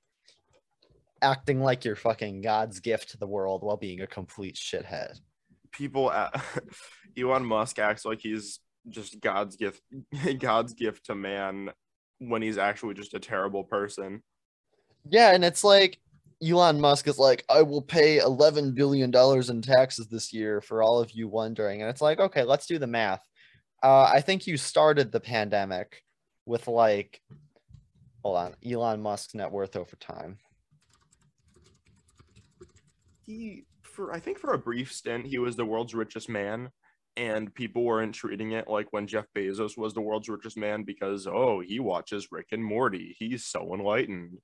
acting 1.21 1.61
like 1.61 1.85
you're 1.85 1.97
fucking 1.97 2.43
God's 2.43 2.81
gift 2.81 3.11
to 3.11 3.19
the 3.19 3.27
world 3.27 3.63
while 3.63 3.77
being 3.77 4.01
a 4.01 4.07
complete 4.07 4.55
shithead. 4.57 5.21
People 5.73 6.11
at 6.11 6.43
Elon 7.19 7.45
Musk 7.45 7.79
acts 7.79 8.05
like 8.05 8.21
he's 8.21 8.61
just 8.89 9.21
God's 9.21 9.57
gift 9.57 9.83
God's 10.39 10.75
gift 10.75 11.07
to 11.07 11.15
man 11.15 11.71
when 12.19 12.43
he's 12.43 12.59
actually 12.59 12.95
just 12.95 13.15
a 13.15 13.21
terrible 13.21 13.65
person. 13.65 14.23
Yeah, 15.11 15.35
and 15.35 15.45
it's 15.45 15.65
like 15.65 15.99
Elon 16.45 16.81
Musk 16.81 17.09
is 17.09 17.19
like, 17.19 17.45
I 17.49 17.63
will 17.63 17.83
pay 17.83 18.19
eleven 18.19 18.73
billion 18.73 19.11
dollars 19.11 19.51
in 19.51 19.63
taxes 19.63 20.09
this 20.09 20.33
year 20.33 20.61
for 20.61 20.83
all 20.83 21.01
of 21.01 21.13
you 21.13 21.29
wondering. 21.29 21.81
And 21.81 21.91
it's 21.91 22.01
like, 22.01 22.21
okay, 22.21 22.43
let's 22.43 22.67
do 22.67 22.79
the 22.79 22.87
math. 22.87 23.23
Uh, 23.83 24.11
I 24.13 24.21
think 24.21 24.47
you 24.47 24.57
started 24.57 25.13
the 25.13 25.21
pandemic 25.21 26.03
with 26.47 26.69
like 26.69 27.21
hold 28.25 28.39
on, 28.39 28.55
Elon 28.65 29.03
Musk's 29.03 29.35
net 29.35 29.53
worth 29.53 29.77
over 29.77 29.97
time. 29.97 30.39
He 33.23 33.65
for 33.83 34.13
I 34.13 34.21
think 34.21 34.39
for 34.39 34.55
a 34.55 34.59
brief 34.59 34.93
stint 34.93 35.27
he 35.27 35.39
was 35.39 35.57
the 35.57 35.65
world's 35.65 35.95
richest 35.95 36.29
man 36.29 36.71
and 37.17 37.55
people 37.55 37.85
weren't 37.85 38.15
treating 38.15 38.53
it 38.53 38.69
like 38.69 38.89
when 38.91 39.07
Jeff 39.07 39.27
Bezos 39.37 39.79
was 39.79 39.95
the 39.95 40.01
world's 40.01 40.29
richest 40.29 40.57
man 40.57 40.83
because 40.83 41.27
oh, 41.27 41.61
he 41.61 41.79
watches 41.79 42.29
Rick 42.33 42.49
and 42.53 42.65
Morty. 42.65 43.15
He's 43.19 43.45
so 43.45 43.73
enlightened. 43.73 44.39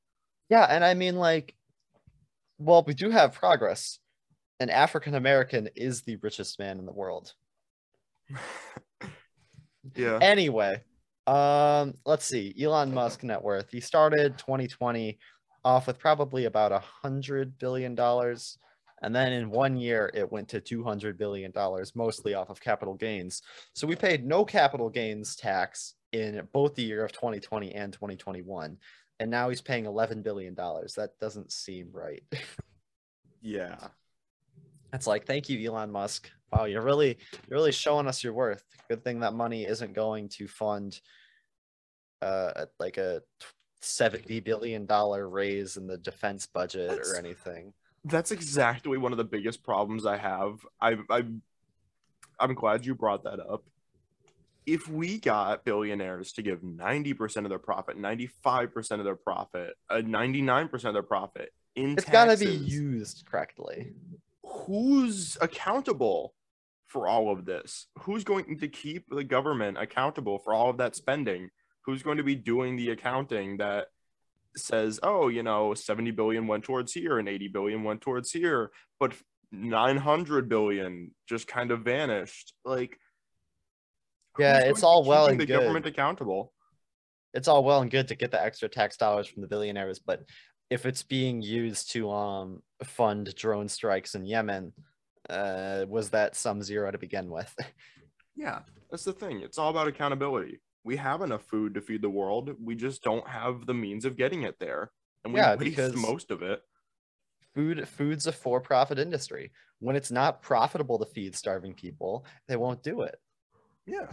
Yeah, 0.49 0.65
and 0.65 0.85
I 0.85 0.95
mean 0.95 1.17
like 1.17 1.55
well, 2.61 2.85
we 2.87 2.95
do 2.95 3.11
have 3.11 3.33
progress. 3.33 3.99
An 4.61 4.69
African 4.69 5.15
American 5.15 5.69
is 5.75 6.03
the 6.03 6.17
richest 6.17 6.59
man 6.59 6.79
in 6.79 6.85
the 6.85 6.93
world. 6.93 7.33
yeah. 9.97 10.19
Anyway, 10.21 10.83
um, 11.27 11.95
let's 12.05 12.27
see. 12.27 12.55
Elon 12.61 12.93
Musk 12.93 13.25
net 13.25 13.43
worth. 13.43 13.71
He 13.71 13.81
started 13.81 14.37
2020 14.37 15.19
off 15.65 15.87
with 15.87 15.99
probably 15.99 16.45
about 16.45 16.73
a 16.73 16.83
hundred 17.03 17.59
billion 17.59 17.95
dollars, 17.95 18.59
and 19.03 19.17
then 19.17 19.33
in 19.33 19.51
one 19.51 19.79
year 19.79 20.11
it 20.13 20.31
went 20.31 20.49
to 20.49 20.61
200 20.61 21.17
billion 21.17 21.51
dollars, 21.53 21.97
mostly 21.97 22.35
off 22.35 22.51
of 22.51 22.61
capital 22.61 22.95
gains. 22.95 23.41
So 23.73 23.87
we 23.87 23.97
paid 23.97 24.27
no 24.27 24.45
capital 24.45 24.91
gains 24.91 25.35
tax 25.35 25.95
in 26.13 26.47
both 26.53 26.75
the 26.75 26.83
year 26.83 27.05
of 27.05 27.13
2020 27.13 27.75
and 27.75 27.93
2021, 27.93 28.77
and 29.21 29.31
now 29.31 29.51
he's 29.51 29.61
paying 29.61 29.85
11 29.85 30.23
billion 30.23 30.55
dollars. 30.55 30.95
That 30.95 31.19
doesn't 31.21 31.53
seem 31.53 31.91
right. 31.93 32.23
Yeah. 33.43 33.77
It's 34.93 35.07
like, 35.07 35.27
thank 35.27 35.49
you, 35.49 35.71
Elon 35.71 35.91
Musk. 35.91 36.31
Wow, 36.53 36.65
you're 36.65 36.83
really, 36.83 37.17
you're 37.49 37.59
really 37.59 37.73
showing 37.73 38.07
us 38.09 38.25
your 38.25 38.33
worth. 38.33 38.65
Good 38.89 39.05
thing 39.05 39.21
that 39.21 39.33
money 39.35 39.65
isn't 39.65 39.95
going 39.95 40.29
to 40.31 40.49
fund, 40.49 41.01
uh, 42.21 42.67
like 42.79 42.99
a 42.99 43.23
seventy 43.81 44.41
billion 44.41 44.85
dollar 44.85 45.29
raise 45.29 45.77
in 45.77 45.87
the 45.87 45.97
defense 45.97 46.47
budget 46.47 46.91
That's- 46.91 47.11
or 47.11 47.17
anything. 47.17 47.73
That's 48.05 48.31
exactly 48.31 48.99
one 48.99 49.13
of 49.13 49.19
the 49.19 49.25
biggest 49.25 49.63
problems 49.63 50.05
I 50.07 50.17
have. 50.17 50.59
I 50.81 50.97
I 51.09 51.23
I'm 52.39 52.55
glad 52.55 52.85
you 52.85 52.95
brought 52.95 53.25
that 53.25 53.41
up. 53.41 53.65
If 54.67 54.89
we 54.89 55.19
got 55.19 55.65
billionaires 55.65 56.33
to 56.33 56.43
give 56.43 56.61
90% 56.61 57.37
of 57.39 57.49
their 57.49 57.59
profit, 57.59 57.99
95% 57.99 58.93
of 58.99 59.05
their 59.05 59.17
profit, 59.17 59.75
uh, 59.89 59.97
99% 59.97 60.85
of 60.85 60.93
their 60.93 61.03
profit 61.03 61.51
in 61.75 61.93
It's 61.93 62.05
got 62.05 62.27
to 62.27 62.37
be 62.37 62.53
used 62.53 63.27
correctly. 63.27 63.93
who's 64.45 65.39
accountable 65.41 66.35
for 66.87 67.07
all 67.07 67.31
of 67.31 67.45
this? 67.45 67.87
Who's 68.01 68.25
going 68.25 68.59
to 68.59 68.69
keep 68.69 69.07
the 69.09 69.25
government 69.25 69.79
accountable 69.79 70.39
for 70.39 70.53
all 70.53 70.71
of 70.71 70.79
that 70.79 70.97
spending? 70.97 71.51
Who's 71.87 72.03
going 72.03 72.19
to 72.19 72.25
be 72.25 72.35
doing 72.35 72.77
the 72.77 72.91
accounting 72.91 73.59
that 73.59 73.87
says, 74.57 74.99
oh, 75.03 75.29
you 75.29 75.43
know, 75.43 75.75
70 75.75 76.11
billion 76.11 76.47
went 76.47 76.65
towards 76.65 76.93
here 76.93 77.19
and 77.19 77.29
80 77.29 77.49
billion 77.49 77.85
went 77.85 78.01
towards 78.01 78.33
here, 78.33 78.71
but 78.99 79.13
900 79.53 80.49
billion 80.49 81.13
just 81.29 81.47
kind 81.47 81.71
of 81.71 81.83
vanished? 81.83 82.55
Like, 82.65 82.99
Yeah, 84.39 84.61
it's 84.61 84.83
all 84.83 85.05
well 85.05 85.27
and 85.27 85.39
the 85.41 85.47
good. 85.47 85.59
government 85.61 85.87
accountable. 85.87 86.53
It's 87.35 87.49
all 87.49 87.63
well 87.65 87.81
and 87.83 87.91
good 87.91 88.09
to 88.09 88.15
get 88.15 88.31
the 88.31 88.43
extra 88.43 88.69
tax 88.69 88.97
dollars 88.97 89.27
from 89.29 89.43
the 89.43 89.49
billionaires, 89.49 89.99
but 89.99 90.23
if 90.71 90.87
it's 90.87 91.03
being 91.03 91.43
used 91.43 91.91
to 91.93 92.11
um 92.11 92.63
fund 92.85 93.35
drone 93.35 93.69
strikes 93.69 94.15
in 94.15 94.25
Yemen, 94.25 94.73
uh, 95.29 95.85
was 95.89 96.11
that 96.11 96.37
some 96.37 96.63
zero 96.63 96.91
to 96.91 96.99
begin 96.99 97.31
with? 97.31 97.55
Yeah, 98.37 98.61
that's 98.91 99.05
the 99.05 99.13
thing. 99.13 99.41
It's 99.43 99.59
all 99.59 99.69
about 99.69 99.89
accountability. 99.89 100.61
We 100.83 100.97
have 100.97 101.21
enough 101.21 101.43
food 101.43 101.75
to 101.75 101.83
feed 101.83 102.01
the 102.01 102.09
world. 102.09 102.51
We 102.63 102.75
just 102.75 103.03
don't 103.03 103.27
have 103.29 103.67
the 103.67 103.75
means 103.75 104.07
of 104.07 104.17
getting 104.17 104.45
it 104.45 104.59
there. 104.59 104.93
And 105.25 105.35
we 105.35 105.41
Yeah, 105.41 105.57
waste 105.57 105.61
because- 105.77 105.97
most 105.97 106.31
of 106.31 106.41
it. 106.43 106.63
food 107.55 107.87
food's 107.87 108.27
a 108.27 108.33
for-profit 108.33 108.99
industry 108.99 109.51
when 109.81 109.95
it's 109.97 110.11
not 110.11 110.41
profitable 110.41 110.99
to 111.01 111.05
feed 111.07 111.35
starving 111.35 111.75
people 111.75 112.25
they 112.49 112.57
won't 112.57 112.83
do 112.83 113.03
it 113.03 113.17
Yeah. 113.87 114.07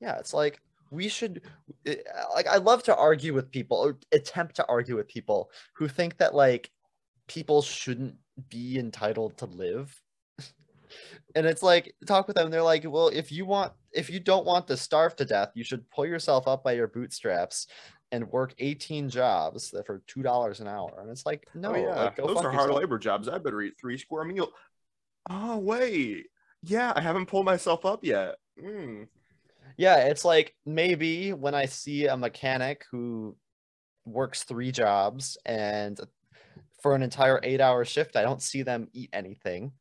yeah 0.00 0.18
it's 0.18 0.34
like 0.34 0.60
we 0.90 1.08
should 1.08 1.42
eh, 1.86 1.96
like 2.34 2.46
i 2.46 2.56
love 2.56 2.82
to 2.84 2.96
argue 2.96 3.34
with 3.34 3.50
people 3.50 3.78
or 3.78 3.98
attempt 4.12 4.56
to 4.56 4.66
argue 4.68 4.96
with 4.96 5.08
people 5.08 5.50
who 5.74 5.88
think 5.88 6.18
that 6.18 6.34
like 6.34 6.70
people 7.26 7.62
shouldn't 7.62 8.16
be 8.48 8.78
entitled 8.78 9.36
to 9.38 9.46
live 9.46 10.00
and 11.34 11.46
it's 11.46 11.62
like 11.62 11.94
talk 12.06 12.26
with 12.26 12.36
them 12.36 12.50
they're 12.50 12.62
like 12.62 12.84
well 12.86 13.08
if 13.08 13.32
you 13.32 13.46
want 13.46 13.72
if 13.92 14.10
you 14.10 14.20
don't 14.20 14.46
want 14.46 14.66
to 14.66 14.76
starve 14.76 15.16
to 15.16 15.24
death 15.24 15.50
you 15.54 15.64
should 15.64 15.88
pull 15.90 16.06
yourself 16.06 16.46
up 16.46 16.62
by 16.62 16.72
your 16.72 16.88
bootstraps 16.88 17.66
and 18.12 18.30
work 18.30 18.54
18 18.58 19.10
jobs 19.10 19.70
that 19.70 19.86
for 19.86 20.02
two 20.06 20.22
dollars 20.22 20.60
an 20.60 20.68
hour 20.68 20.98
and 21.00 21.10
it's 21.10 21.26
like 21.26 21.46
no 21.54 21.72
oh 21.72 21.76
yeah, 21.76 22.04
like, 22.04 22.16
those 22.16 22.36
are 22.38 22.50
hard 22.50 22.54
yourself. 22.54 22.76
labor 22.76 22.98
jobs. 22.98 23.28
I 23.28 23.38
better 23.38 23.60
eat 23.62 23.74
three 23.78 23.98
square 23.98 24.24
meal. 24.24 24.48
Oh 25.28 25.58
wait, 25.58 26.26
yeah, 26.62 26.92
I 26.96 27.00
haven't 27.00 27.26
pulled 27.26 27.44
myself 27.44 27.84
up 27.84 28.04
yet. 28.04 28.36
Mm. 28.62 29.08
Yeah, 29.76 29.98
it's 29.98 30.24
like 30.24 30.54
maybe 30.66 31.32
when 31.32 31.54
I 31.54 31.66
see 31.66 32.06
a 32.06 32.16
mechanic 32.16 32.84
who 32.90 33.36
works 34.04 34.44
three 34.44 34.72
jobs 34.72 35.36
and 35.44 35.98
for 36.82 36.94
an 36.94 37.02
entire 37.02 37.40
eight 37.42 37.60
hour 37.60 37.84
shift, 37.84 38.16
I 38.16 38.22
don't 38.22 38.42
see 38.42 38.62
them 38.62 38.88
eat 38.92 39.10
anything. 39.12 39.72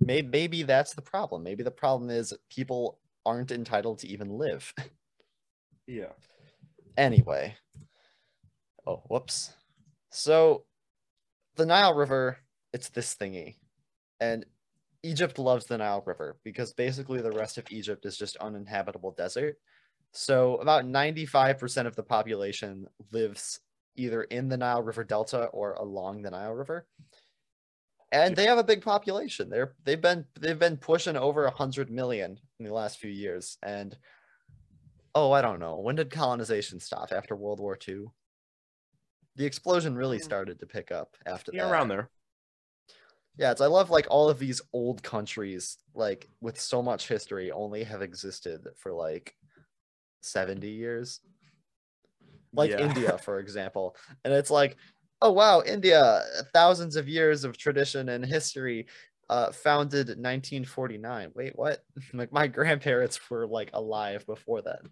Maybe, 0.00 0.28
maybe 0.28 0.62
that's 0.62 0.94
the 0.94 1.02
problem. 1.02 1.42
Maybe 1.42 1.62
the 1.62 1.70
problem 1.70 2.10
is 2.10 2.34
people 2.50 2.98
aren't 3.24 3.50
entitled 3.50 4.00
to 4.00 4.08
even 4.08 4.30
live. 4.30 4.72
Yeah. 5.88 6.14
anyway. 6.96 7.54
Oh, 8.84 9.04
whoops. 9.06 9.52
So 10.10 10.64
the 11.54 11.64
Nile 11.64 11.94
River, 11.94 12.38
it's 12.72 12.88
this 12.88 13.14
thingy. 13.14 13.54
And 14.18 14.44
Egypt 15.06 15.38
loves 15.38 15.66
the 15.66 15.78
Nile 15.78 16.02
River 16.04 16.36
because 16.42 16.72
basically 16.72 17.20
the 17.22 17.30
rest 17.30 17.58
of 17.58 17.70
Egypt 17.70 18.04
is 18.06 18.18
just 18.18 18.36
uninhabitable 18.38 19.12
desert. 19.12 19.56
So 20.12 20.56
about 20.56 20.84
95% 20.84 21.86
of 21.86 21.94
the 21.94 22.02
population 22.02 22.86
lives 23.12 23.60
either 23.94 24.24
in 24.24 24.48
the 24.48 24.56
Nile 24.56 24.82
River 24.82 25.04
Delta 25.04 25.44
or 25.46 25.74
along 25.74 26.22
the 26.22 26.30
Nile 26.30 26.54
River. 26.54 26.86
And 28.10 28.34
they 28.34 28.46
have 28.46 28.58
a 28.58 28.64
big 28.64 28.82
population. 28.82 29.48
They're 29.48 29.74
they've 29.84 30.00
been 30.00 30.24
they've 30.40 30.58
been 30.58 30.76
pushing 30.76 31.16
over 31.16 31.44
100 31.44 31.90
million 31.90 32.38
in 32.58 32.66
the 32.66 32.72
last 32.72 32.98
few 32.98 33.10
years 33.10 33.58
and 33.62 33.96
oh, 35.14 35.32
I 35.32 35.40
don't 35.40 35.60
know. 35.60 35.76
When 35.76 35.96
did 35.96 36.10
colonization 36.10 36.80
stop 36.80 37.12
after 37.12 37.34
World 37.34 37.60
War 37.60 37.78
II? 37.88 38.06
The 39.36 39.46
explosion 39.46 39.96
really 39.96 40.18
started 40.18 40.60
to 40.60 40.66
pick 40.66 40.90
up 40.90 41.16
after 41.26 41.50
that. 41.50 41.56
Yeah, 41.56 41.64
that. 41.64 41.72
around 41.72 41.88
there. 41.88 42.10
Yeah, 43.38 43.50
it's 43.50 43.60
I 43.60 43.66
love 43.66 43.90
like 43.90 44.06
all 44.10 44.28
of 44.28 44.38
these 44.38 44.60
old 44.72 45.02
countries 45.02 45.78
like 45.94 46.28
with 46.40 46.58
so 46.60 46.82
much 46.82 47.08
history 47.08 47.50
only 47.50 47.84
have 47.84 48.02
existed 48.02 48.66
for 48.78 48.92
like 48.92 49.34
70 50.22 50.68
years. 50.68 51.20
Like 52.54 52.70
Yeah. 52.70 52.78
India, 52.80 53.18
for 53.22 53.38
example. 53.38 53.96
And 54.24 54.32
it's 54.32 54.50
like, 54.50 54.76
oh 55.20 55.32
wow, 55.32 55.62
India, 55.62 56.22
thousands 56.54 56.96
of 56.96 57.08
years 57.08 57.44
of 57.44 57.58
tradition 57.58 58.08
and 58.08 58.24
history, 58.24 58.86
uh, 59.28 59.52
founded 59.52 60.18
1949. 60.18 61.32
Wait, 61.34 61.52
what? 61.56 61.84
like 62.14 62.32
my 62.32 62.46
grandparents 62.46 63.18
were 63.30 63.46
like 63.46 63.70
alive 63.74 64.24
before 64.26 64.62
then. 64.62 64.88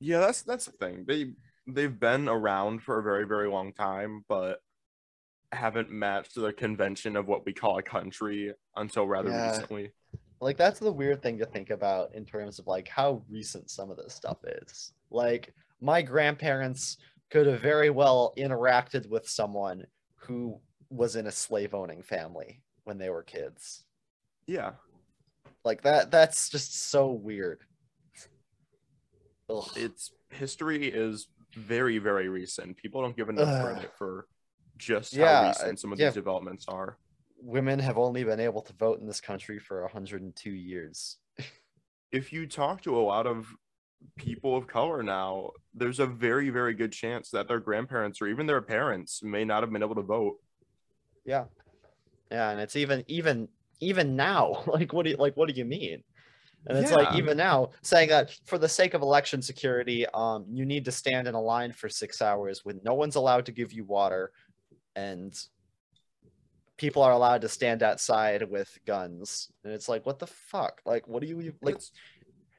Yeah, 0.00 0.20
that's 0.20 0.42
that's 0.42 0.66
the 0.66 0.72
thing. 0.72 1.04
They 1.06 1.32
they've 1.66 1.98
been 1.98 2.28
around 2.28 2.82
for 2.82 2.98
a 2.98 3.02
very 3.02 3.26
very 3.26 3.48
long 3.48 3.72
time, 3.72 4.24
but 4.28 4.60
haven't 5.52 5.90
matched 5.90 6.34
the 6.34 6.52
convention 6.52 7.16
of 7.16 7.26
what 7.28 7.44
we 7.46 7.52
call 7.52 7.78
a 7.78 7.82
country 7.82 8.52
until 8.76 9.06
rather 9.06 9.30
Yeah. 9.30 9.50
recently. 9.50 9.92
like 10.40 10.56
that's 10.58 10.80
the 10.80 10.92
weird 10.92 11.22
thing 11.22 11.38
to 11.38 11.46
think 11.46 11.70
about 11.70 12.14
in 12.14 12.24
terms 12.26 12.58
of 12.58 12.66
like 12.66 12.86
how 12.88 13.22
recent 13.30 13.70
some 13.70 13.90
of 13.90 13.96
this 13.96 14.12
stuff 14.12 14.36
is 14.44 14.92
like 15.10 15.54
my 15.80 16.02
grandparents 16.02 16.98
could 17.30 17.46
have 17.46 17.60
very 17.60 17.88
well 17.88 18.34
interacted 18.36 19.08
with 19.08 19.26
someone 19.28 19.84
who 20.16 20.60
was 20.90 21.16
in 21.16 21.26
a 21.28 21.32
slave 21.32 21.72
owning 21.72 22.02
family 22.02 22.60
when 22.84 22.98
they 22.98 23.10
were 23.10 23.22
kids. 23.22 23.84
Yeah. 24.46 24.72
Like 25.64 25.82
that 25.82 26.10
that's 26.10 26.48
just 26.50 26.90
so 26.90 27.10
weird. 27.12 27.60
Ugh. 29.48 29.68
It's 29.76 30.12
history 30.30 30.86
is 30.88 31.28
very, 31.54 31.98
very 31.98 32.28
recent. 32.28 32.76
People 32.76 33.02
don't 33.02 33.16
give 33.16 33.28
enough 33.28 33.48
Ugh. 33.48 33.64
credit 33.72 33.92
for 33.96 34.26
just 34.78 35.12
Yeah, 35.12 35.42
how 35.42 35.48
recent 35.48 35.80
some 35.80 35.92
of 35.92 35.98
yeah. 35.98 36.06
these 36.06 36.14
developments 36.14 36.66
are. 36.68 36.98
Women 37.40 37.78
have 37.78 37.98
only 37.98 38.24
been 38.24 38.40
able 38.40 38.62
to 38.62 38.72
vote 38.74 39.00
in 39.00 39.06
this 39.06 39.20
country 39.20 39.58
for 39.58 39.82
102 39.82 40.50
years. 40.50 41.18
if 42.12 42.32
you 42.32 42.46
talk 42.46 42.80
to 42.82 42.96
a 42.96 43.00
lot 43.02 43.26
of 43.26 43.54
people 44.16 44.56
of 44.56 44.66
color 44.66 45.02
now, 45.02 45.50
there's 45.74 46.00
a 46.00 46.06
very, 46.06 46.50
very 46.50 46.74
good 46.74 46.92
chance 46.92 47.30
that 47.30 47.48
their 47.48 47.60
grandparents 47.60 48.20
or 48.20 48.28
even 48.28 48.46
their 48.46 48.62
parents 48.62 49.22
may 49.22 49.44
not 49.44 49.62
have 49.62 49.72
been 49.72 49.82
able 49.82 49.94
to 49.94 50.02
vote. 50.02 50.36
Yeah. 51.24 51.44
Yeah, 52.30 52.50
and 52.50 52.60
it's 52.60 52.76
even 52.76 53.04
even 53.06 53.48
even 53.80 54.16
now. 54.16 54.64
Like 54.66 54.92
what 54.92 55.04
do 55.04 55.10
you 55.10 55.16
like 55.16 55.36
what 55.36 55.48
do 55.48 55.54
you 55.54 55.64
mean? 55.64 56.02
And 56.66 56.78
it's 56.78 56.92
like 56.92 57.14
even 57.14 57.36
now 57.36 57.70
saying 57.82 58.08
that 58.08 58.30
for 58.46 58.56
the 58.56 58.68
sake 58.68 58.94
of 58.94 59.02
election 59.02 59.42
security, 59.42 60.06
um, 60.14 60.46
you 60.50 60.64
need 60.64 60.86
to 60.86 60.92
stand 60.92 61.28
in 61.28 61.34
a 61.34 61.40
line 61.40 61.72
for 61.72 61.90
six 61.90 62.22
hours 62.22 62.64
when 62.64 62.80
no 62.82 62.94
one's 62.94 63.16
allowed 63.16 63.44
to 63.46 63.52
give 63.52 63.72
you 63.72 63.84
water 63.84 64.32
and 64.96 65.34
people 66.76 67.02
are 67.02 67.12
allowed 67.12 67.42
to 67.42 67.48
stand 67.48 67.82
outside 67.82 68.42
with 68.50 68.76
guns. 68.86 69.50
And 69.64 69.72
it's 69.72 69.88
like, 69.88 70.04
what 70.06 70.18
the 70.18 70.26
fuck? 70.26 70.80
Like, 70.84 71.06
what 71.06 71.22
do 71.22 71.28
you 71.28 71.54
like? 71.62 71.76
It's- 71.76 71.92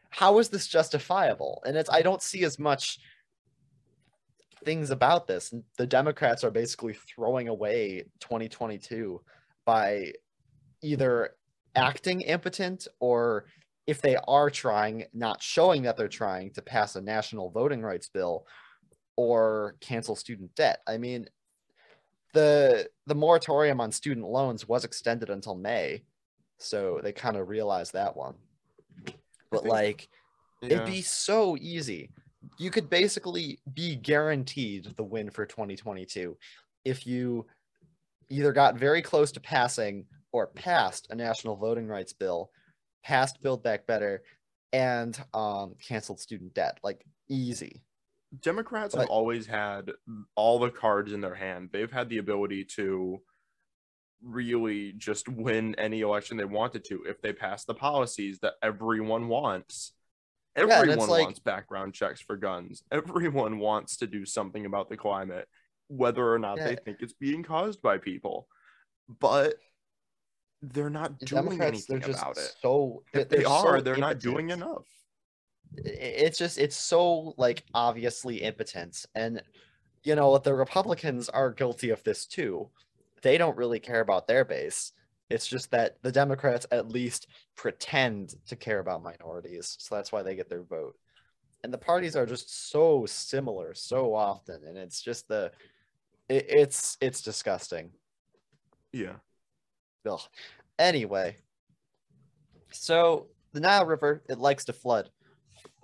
How 0.09 0.39
is 0.39 0.49
this 0.49 0.67
justifiable? 0.67 1.61
And 1.65 1.75
it's 1.75 1.89
I 1.89 2.01
don't 2.01 2.21
see 2.21 2.43
as 2.43 2.57
much 2.57 2.99
things 4.63 4.89
about 4.89 5.27
this. 5.27 5.53
The 5.77 5.87
Democrats 5.87 6.43
are 6.43 6.51
basically 6.51 6.93
throwing 6.93 7.47
away 7.49 8.05
2022 8.21 9.21
by 9.65 10.13
either 10.81 11.35
acting 11.75 12.21
impotent 12.21 12.87
or 12.99 13.45
if 13.85 14.01
they 14.01 14.15
are 14.27 14.49
trying, 14.49 15.05
not 15.13 15.43
showing 15.43 15.83
that 15.83 15.97
they're 15.97 16.07
trying 16.07 16.51
to 16.53 16.61
pass 16.61 16.95
a 16.95 17.01
national 17.01 17.51
voting 17.51 17.81
rights 17.81 18.09
bill 18.09 18.47
or 19.15 19.75
cancel 19.81 20.15
student 20.15 20.55
debt. 20.55 20.79
I 20.87 20.97
mean, 20.97 21.27
the 22.35 22.87
the 23.07 23.15
moratorium 23.15 23.81
on 23.81 23.91
student 23.91 24.27
loans 24.27 24.67
was 24.67 24.83
extended 24.83 25.29
until 25.29 25.55
May, 25.55 26.03
so 26.59 26.99
they 27.01 27.11
kind 27.11 27.37
of 27.37 27.47
realized 27.49 27.93
that 27.93 28.15
one. 28.15 28.35
But 29.49 29.61
think- 29.61 29.71
like, 29.71 30.09
Yeah. 30.61 30.73
it'd 30.73 30.85
be 30.85 31.01
so 31.01 31.57
easy. 31.57 32.11
You 32.59 32.69
could 32.71 32.89
basically 32.89 33.59
be 33.73 33.95
guaranteed 33.95 34.95
the 34.97 35.03
win 35.03 35.29
for 35.31 35.45
2022 35.45 36.37
if 36.83 37.07
you 37.07 37.47
either 38.29 38.51
got 38.51 38.75
very 38.75 39.01
close 39.01 39.31
to 39.31 39.39
passing 39.39 40.05
or 40.31 40.47
passed 40.47 41.07
a 41.09 41.15
national 41.15 41.55
voting 41.55 41.87
rights 41.87 42.13
bill, 42.13 42.51
passed 43.03 43.41
Build 43.41 43.63
Back 43.63 43.87
Better, 43.87 44.23
and 44.73 45.17
um, 45.33 45.75
canceled 45.81 46.19
student 46.19 46.53
debt. 46.53 46.79
Like 46.83 47.05
easy. 47.29 47.81
Democrats 48.41 48.95
But- 48.95 49.01
have 49.01 49.09
always 49.09 49.45
had 49.45 49.91
all 50.35 50.59
the 50.59 50.71
cards 50.71 51.13
in 51.13 51.21
their 51.21 51.35
hand. 51.35 51.69
They've 51.71 51.91
had 51.91 52.09
the 52.09 52.17
ability 52.17 52.65
to 52.75 53.21
really 54.23 54.93
just 54.93 55.27
win 55.29 55.75
any 55.75 56.01
election 56.01 56.37
they 56.37 56.45
wanted 56.45 56.83
to 56.85 57.03
if 57.03 57.21
they 57.21 57.33
pass 57.33 57.65
the 57.65 57.75
policies 57.75 58.39
that 58.39 58.53
everyone 58.61 59.27
wants. 59.27 59.93
Everyone 60.55 61.07
like- 61.09 61.25
wants 61.25 61.39
background 61.39 61.93
checks 61.93 62.21
for 62.21 62.37
guns. 62.37 62.83
Everyone 62.91 63.59
wants 63.59 63.97
to 63.97 64.07
do 64.07 64.25
something 64.25 64.65
about 64.65 64.89
the 64.89 64.97
climate, 64.97 65.47
whether 65.87 66.31
or 66.33 66.39
not 66.39 66.57
they 66.57 66.75
think 66.77 67.01
it's 67.01 67.13
being 67.13 67.43
caused 67.43 67.81
by 67.81 67.97
people. 67.97 68.47
But 69.19 69.55
they're 70.61 70.89
not 70.89 71.19
doing 71.19 71.43
Democrats, 71.43 71.85
they're 71.85 71.97
anything 71.97 72.13
just 72.13 72.23
about 72.23 72.37
it. 72.37 72.55
so 72.61 73.03
If 73.13 73.29
they're 73.29 73.39
they 73.39 73.43
so 73.43 73.51
are, 73.51 73.81
they're 73.81 73.97
not 73.97 74.19
doing 74.19 74.49
enough. 74.49 74.87
It's 75.83 76.37
just 76.37 76.57
it's 76.57 76.75
so 76.75 77.33
like 77.37 77.63
obviously 77.73 78.37
impotent 78.41 79.05
and 79.15 79.41
you 80.03 80.15
know 80.15 80.37
the 80.37 80.53
republicans 80.53 81.29
are 81.29 81.51
guilty 81.51 81.89
of 81.89 82.03
this 82.03 82.25
too 82.25 82.69
they 83.21 83.37
don't 83.37 83.57
really 83.57 83.79
care 83.79 84.01
about 84.01 84.27
their 84.27 84.45
base 84.45 84.91
it's 85.29 85.47
just 85.47 85.71
that 85.71 85.97
the 86.03 86.11
democrats 86.11 86.65
at 86.71 86.89
least 86.89 87.27
pretend 87.55 88.35
to 88.47 88.55
care 88.55 88.79
about 88.79 89.03
minorities 89.03 89.75
so 89.79 89.95
that's 89.95 90.11
why 90.11 90.21
they 90.21 90.35
get 90.35 90.49
their 90.49 90.63
vote 90.63 90.95
and 91.63 91.73
the 91.73 91.77
parties 91.77 92.15
are 92.15 92.25
just 92.25 92.69
so 92.71 93.05
similar 93.05 93.73
so 93.73 94.13
often 94.13 94.61
and 94.67 94.77
it's 94.77 95.01
just 95.01 95.27
the 95.27 95.51
it, 96.29 96.45
it's 96.47 96.97
it's 97.01 97.21
disgusting 97.21 97.91
Yeah. 98.93 99.15
Ugh. 100.09 100.21
Anyway, 100.79 101.37
so 102.71 103.27
the 103.51 103.59
Nile 103.59 103.85
River, 103.85 104.23
it 104.29 104.37
likes 104.39 104.65
to 104.65 104.73
flood. 104.73 105.09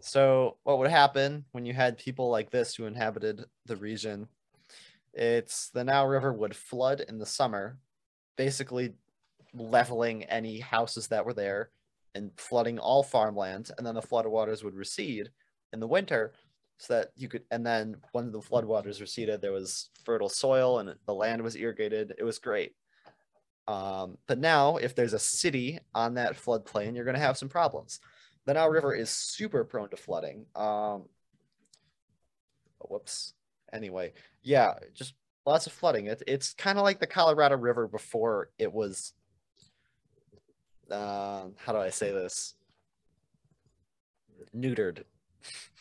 So 0.04 0.58
what 0.64 0.80
would 0.80 0.90
happen 0.90 1.46
when 1.52 1.66
you 1.66 1.74
had 1.74 1.98
people 1.98 2.30
like 2.30 2.50
this 2.50 2.76
who 2.76 2.86
inhabited 2.86 3.46
the 3.66 3.76
region? 3.76 4.28
It's 5.14 5.70
the 5.70 5.84
Nile 5.84 6.08
River 6.08 6.34
would 6.34 6.56
flood 6.56 7.04
in 7.08 7.18
the 7.18 7.26
summer, 7.26 7.78
basically 8.38 8.94
leveling 9.54 10.24
any 10.26 10.60
houses 10.60 11.08
that 11.08 11.26
were 11.26 11.34
there 11.34 11.70
and 12.16 12.32
flooding 12.38 12.80
all 12.80 13.04
farmland, 13.04 13.72
and 13.78 13.86
then 13.86 13.96
the 13.96 14.02
floodwaters 14.02 14.64
would 14.64 14.76
recede 14.76 15.30
in 15.74 15.80
the 15.80 15.88
winter 15.88 16.34
so 16.78 16.96
that 16.96 17.12
you 17.16 17.28
could 17.28 17.44
and 17.52 17.66
then 17.66 17.96
when 18.12 18.32
the 18.32 18.40
floodwaters 18.40 19.00
receded 19.00 19.40
there 19.40 19.52
was 19.52 19.92
fertile 20.04 20.28
soil 20.28 20.80
and 20.80 20.96
the 21.06 21.14
land 21.14 21.40
was 21.42 21.56
irrigated 21.56 22.12
it 22.18 22.24
was 22.24 22.40
great 22.40 22.74
um, 23.68 24.18
but 24.28 24.40
now, 24.40 24.78
if 24.78 24.96
there's 24.96 25.14
a 25.14 25.20
city 25.20 25.80
on 25.94 26.16
that 26.16 26.36
floodplain, 26.36 26.96
you're 26.96 27.06
going 27.06 27.16
to 27.16 27.22
have 27.22 27.38
some 27.38 27.50
problems. 27.50 28.00
The 28.46 28.54
Nile 28.54 28.70
River 28.70 28.94
is 28.94 29.10
super 29.10 29.64
prone 29.64 29.90
to 29.90 29.98
flooding. 29.98 30.46
Um, 30.56 31.06
oh, 32.82 32.88
whoops. 32.90 33.34
Anyway, 33.72 34.14
yeah, 34.42 34.74
just 34.94 35.14
lots 35.46 35.68
of 35.68 35.74
flooding. 35.74 36.08
It, 36.08 36.24
it's 36.28 36.54
kind 36.54 36.78
of 36.78 36.84
like 36.84 37.00
the 37.00 37.08
Colorado 37.08 37.58
River 37.58 37.88
before 37.88 38.50
it 38.58 38.72
was. 38.72 39.14
Uh, 40.90 41.46
how 41.58 41.72
do 41.72 41.78
I 41.78 41.90
say 41.90 42.12
this? 42.12 42.56
Neutered. 44.56 45.04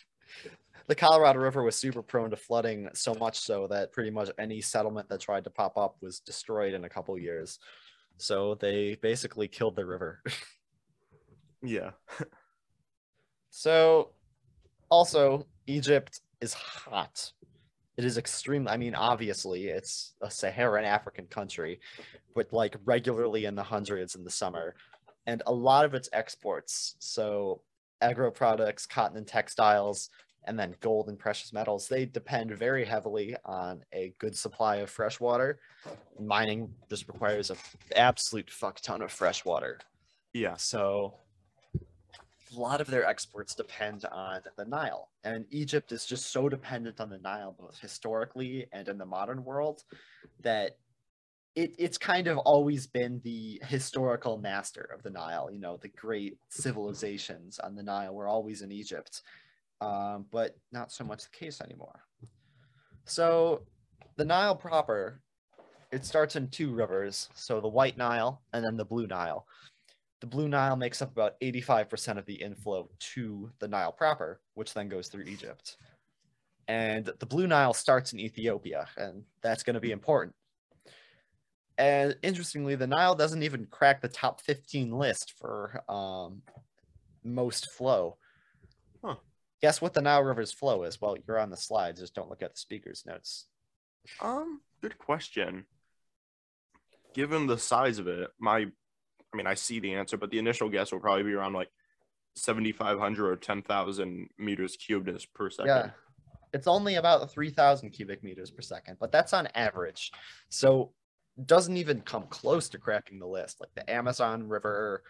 the 0.86 0.94
Colorado 0.94 1.40
River 1.40 1.62
was 1.62 1.76
super 1.76 2.02
prone 2.02 2.30
to 2.30 2.36
flooding, 2.36 2.88
so 2.92 3.14
much 3.14 3.38
so 3.38 3.66
that 3.68 3.92
pretty 3.92 4.10
much 4.10 4.30
any 4.38 4.60
settlement 4.60 5.08
that 5.08 5.20
tried 5.20 5.44
to 5.44 5.50
pop 5.50 5.76
up 5.78 5.96
was 6.00 6.20
destroyed 6.20 6.74
in 6.74 6.84
a 6.84 6.88
couple 6.88 7.18
years. 7.18 7.58
So 8.18 8.54
they 8.54 8.96
basically 8.96 9.48
killed 9.48 9.76
the 9.76 9.86
river. 9.86 10.22
Yeah. 11.62 11.90
So, 13.50 14.10
also, 14.88 15.46
Egypt 15.66 16.20
is 16.40 16.54
hot. 16.54 17.32
It 17.96 18.04
is 18.04 18.16
extreme. 18.16 18.66
I 18.66 18.76
mean, 18.76 18.94
obviously, 18.94 19.66
it's 19.66 20.14
a 20.22 20.30
Saharan 20.30 20.84
African 20.84 21.26
country, 21.26 21.80
but 22.34 22.52
like 22.52 22.76
regularly 22.84 23.44
in 23.44 23.54
the 23.54 23.62
hundreds 23.62 24.14
in 24.14 24.24
the 24.24 24.30
summer. 24.30 24.74
And 25.26 25.42
a 25.46 25.52
lot 25.52 25.84
of 25.84 25.94
its 25.94 26.08
exports, 26.12 26.96
so 26.98 27.60
agro 28.00 28.30
products, 28.30 28.86
cotton 28.86 29.18
and 29.18 29.26
textiles, 29.26 30.08
and 30.44 30.58
then 30.58 30.74
gold 30.80 31.08
and 31.08 31.18
precious 31.18 31.52
metals, 31.52 31.86
they 31.88 32.06
depend 32.06 32.50
very 32.52 32.84
heavily 32.84 33.36
on 33.44 33.82
a 33.92 34.14
good 34.18 34.34
supply 34.34 34.76
of 34.76 34.88
fresh 34.88 35.20
water. 35.20 35.60
Mining 36.18 36.72
just 36.88 37.06
requires 37.08 37.50
a 37.50 37.56
absolute 37.94 38.50
fuck 38.50 38.80
ton 38.80 39.02
of 39.02 39.12
fresh 39.12 39.44
water. 39.44 39.78
Yeah. 40.32 40.56
So 40.56 41.14
a 42.54 42.60
lot 42.60 42.80
of 42.80 42.88
their 42.88 43.04
exports 43.04 43.54
depend 43.54 44.04
on 44.06 44.40
the 44.56 44.64
Nile. 44.64 45.10
And 45.24 45.44
Egypt 45.50 45.92
is 45.92 46.06
just 46.06 46.32
so 46.32 46.48
dependent 46.48 47.00
on 47.00 47.10
the 47.10 47.18
Nile, 47.18 47.56
both 47.58 47.78
historically 47.78 48.66
and 48.72 48.88
in 48.88 48.98
the 48.98 49.06
modern 49.06 49.44
world, 49.44 49.84
that 50.42 50.76
it, 51.54 51.74
it's 51.78 51.98
kind 51.98 52.26
of 52.26 52.38
always 52.38 52.86
been 52.86 53.20
the 53.24 53.60
historical 53.64 54.38
master 54.38 54.88
of 54.94 55.02
the 55.02 55.10
Nile. 55.10 55.50
You 55.52 55.60
know, 55.60 55.76
the 55.76 55.88
great 55.88 56.38
civilizations 56.48 57.58
on 57.58 57.74
the 57.74 57.82
Nile 57.82 58.14
were 58.14 58.28
always 58.28 58.62
in 58.62 58.72
Egypt, 58.72 59.22
um, 59.80 60.26
but 60.30 60.56
not 60.72 60.92
so 60.92 61.04
much 61.04 61.24
the 61.24 61.36
case 61.36 61.60
anymore. 61.60 62.00
So 63.04 63.62
the 64.16 64.24
Nile 64.24 64.54
proper, 64.54 65.20
it 65.90 66.04
starts 66.04 66.36
in 66.36 66.48
two 66.48 66.72
rivers. 66.72 67.28
So 67.34 67.60
the 67.60 67.68
White 67.68 67.98
Nile 67.98 68.42
and 68.52 68.64
then 68.64 68.76
the 68.76 68.84
Blue 68.84 69.06
Nile 69.06 69.46
the 70.20 70.26
Blue 70.26 70.48
Nile 70.48 70.76
makes 70.76 71.00
up 71.02 71.10
about 71.12 71.40
85% 71.40 72.18
of 72.18 72.26
the 72.26 72.34
inflow 72.34 72.90
to 73.14 73.50
the 73.58 73.68
Nile 73.68 73.92
proper, 73.92 74.40
which 74.54 74.74
then 74.74 74.88
goes 74.88 75.08
through 75.08 75.24
Egypt. 75.24 75.76
And 76.68 77.06
the 77.18 77.26
Blue 77.26 77.46
Nile 77.46 77.72
starts 77.72 78.12
in 78.12 78.20
Ethiopia, 78.20 78.86
and 78.96 79.24
that's 79.42 79.62
going 79.62 79.74
to 79.74 79.80
be 79.80 79.92
important. 79.92 80.34
And 81.78 82.16
interestingly, 82.22 82.74
the 82.74 82.86
Nile 82.86 83.14
doesn't 83.14 83.42
even 83.42 83.66
crack 83.66 84.02
the 84.02 84.08
top 84.08 84.42
15 84.42 84.92
list 84.92 85.32
for 85.38 85.82
um, 85.88 86.42
most 87.24 87.70
flow. 87.72 88.18
Huh. 89.02 89.16
Guess 89.62 89.80
what 89.80 89.94
the 89.94 90.02
Nile 90.02 90.22
River's 90.22 90.52
flow 90.52 90.82
is? 90.82 91.00
Well, 91.00 91.16
you're 91.26 91.38
on 91.38 91.50
the 91.50 91.56
slides, 91.56 92.00
just 92.00 92.14
don't 92.14 92.28
look 92.28 92.42
at 92.42 92.52
the 92.54 92.60
speaker's 92.60 93.04
notes. 93.06 93.46
Um, 94.20 94.60
good 94.82 94.98
question. 94.98 95.64
given 97.14 97.46
the 97.46 97.58
size 97.58 97.98
of 97.98 98.06
it, 98.06 98.30
my, 98.38 98.66
I 99.32 99.36
mean, 99.36 99.46
I 99.46 99.54
see 99.54 99.80
the 99.80 99.94
answer, 99.94 100.16
but 100.16 100.30
the 100.30 100.38
initial 100.38 100.68
guess 100.68 100.92
will 100.92 101.00
probably 101.00 101.22
be 101.22 101.34
around 101.34 101.52
like 101.52 101.70
7,500 102.36 103.26
or 103.26 103.36
10,000 103.36 104.28
meters 104.38 104.76
cubed 104.76 105.10
per 105.34 105.50
second. 105.50 105.66
Yeah. 105.66 105.90
It's 106.52 106.66
only 106.66 106.96
about 106.96 107.30
3,000 107.30 107.90
cubic 107.90 108.24
meters 108.24 108.50
per 108.50 108.62
second, 108.62 108.96
but 108.98 109.12
that's 109.12 109.32
on 109.32 109.46
average. 109.54 110.10
So 110.48 110.92
doesn't 111.46 111.76
even 111.76 112.00
come 112.00 112.24
close 112.28 112.68
to 112.70 112.78
cracking 112.78 113.18
the 113.18 113.26
list. 113.26 113.60
Like 113.60 113.70
the 113.74 113.88
Amazon 113.88 114.48
River, 114.48 115.02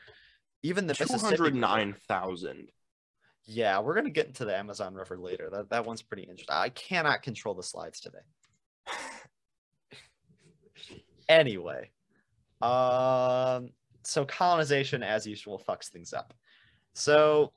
even 0.63 0.87
the 0.87 0.97
Mississippi 0.99 1.37
209,000. 1.37 2.69
Yeah, 3.47 3.81
we're 3.81 3.95
gonna 3.95 4.11
get 4.11 4.27
into 4.27 4.45
the 4.45 4.57
Amazon 4.57 4.95
River 4.95 5.19
later. 5.19 5.49
That 5.51 5.71
that 5.71 5.87
one's 5.87 6.03
pretty 6.03 6.23
interesting. 6.23 6.55
I 6.55 6.69
cannot 6.69 7.23
control 7.23 7.55
the 7.55 7.63
slides 7.63 8.01
today. 8.01 8.19
anyway, 11.29 11.91
um, 12.61 13.71
so 14.03 14.25
colonization, 14.25 15.03
as 15.03 15.27
usual, 15.27 15.63
fucks 15.67 15.89
things 15.89 16.13
up. 16.13 16.35
So 16.95 17.53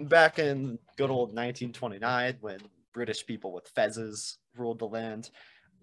back 0.00 0.38
in 0.38 0.78
good 0.96 1.10
old 1.10 1.28
1929, 1.28 2.38
when 2.40 2.58
British 2.92 3.26
people 3.26 3.52
with 3.52 3.72
fezzes 3.74 4.36
ruled 4.56 4.78
the 4.78 4.88
land, 4.88 5.30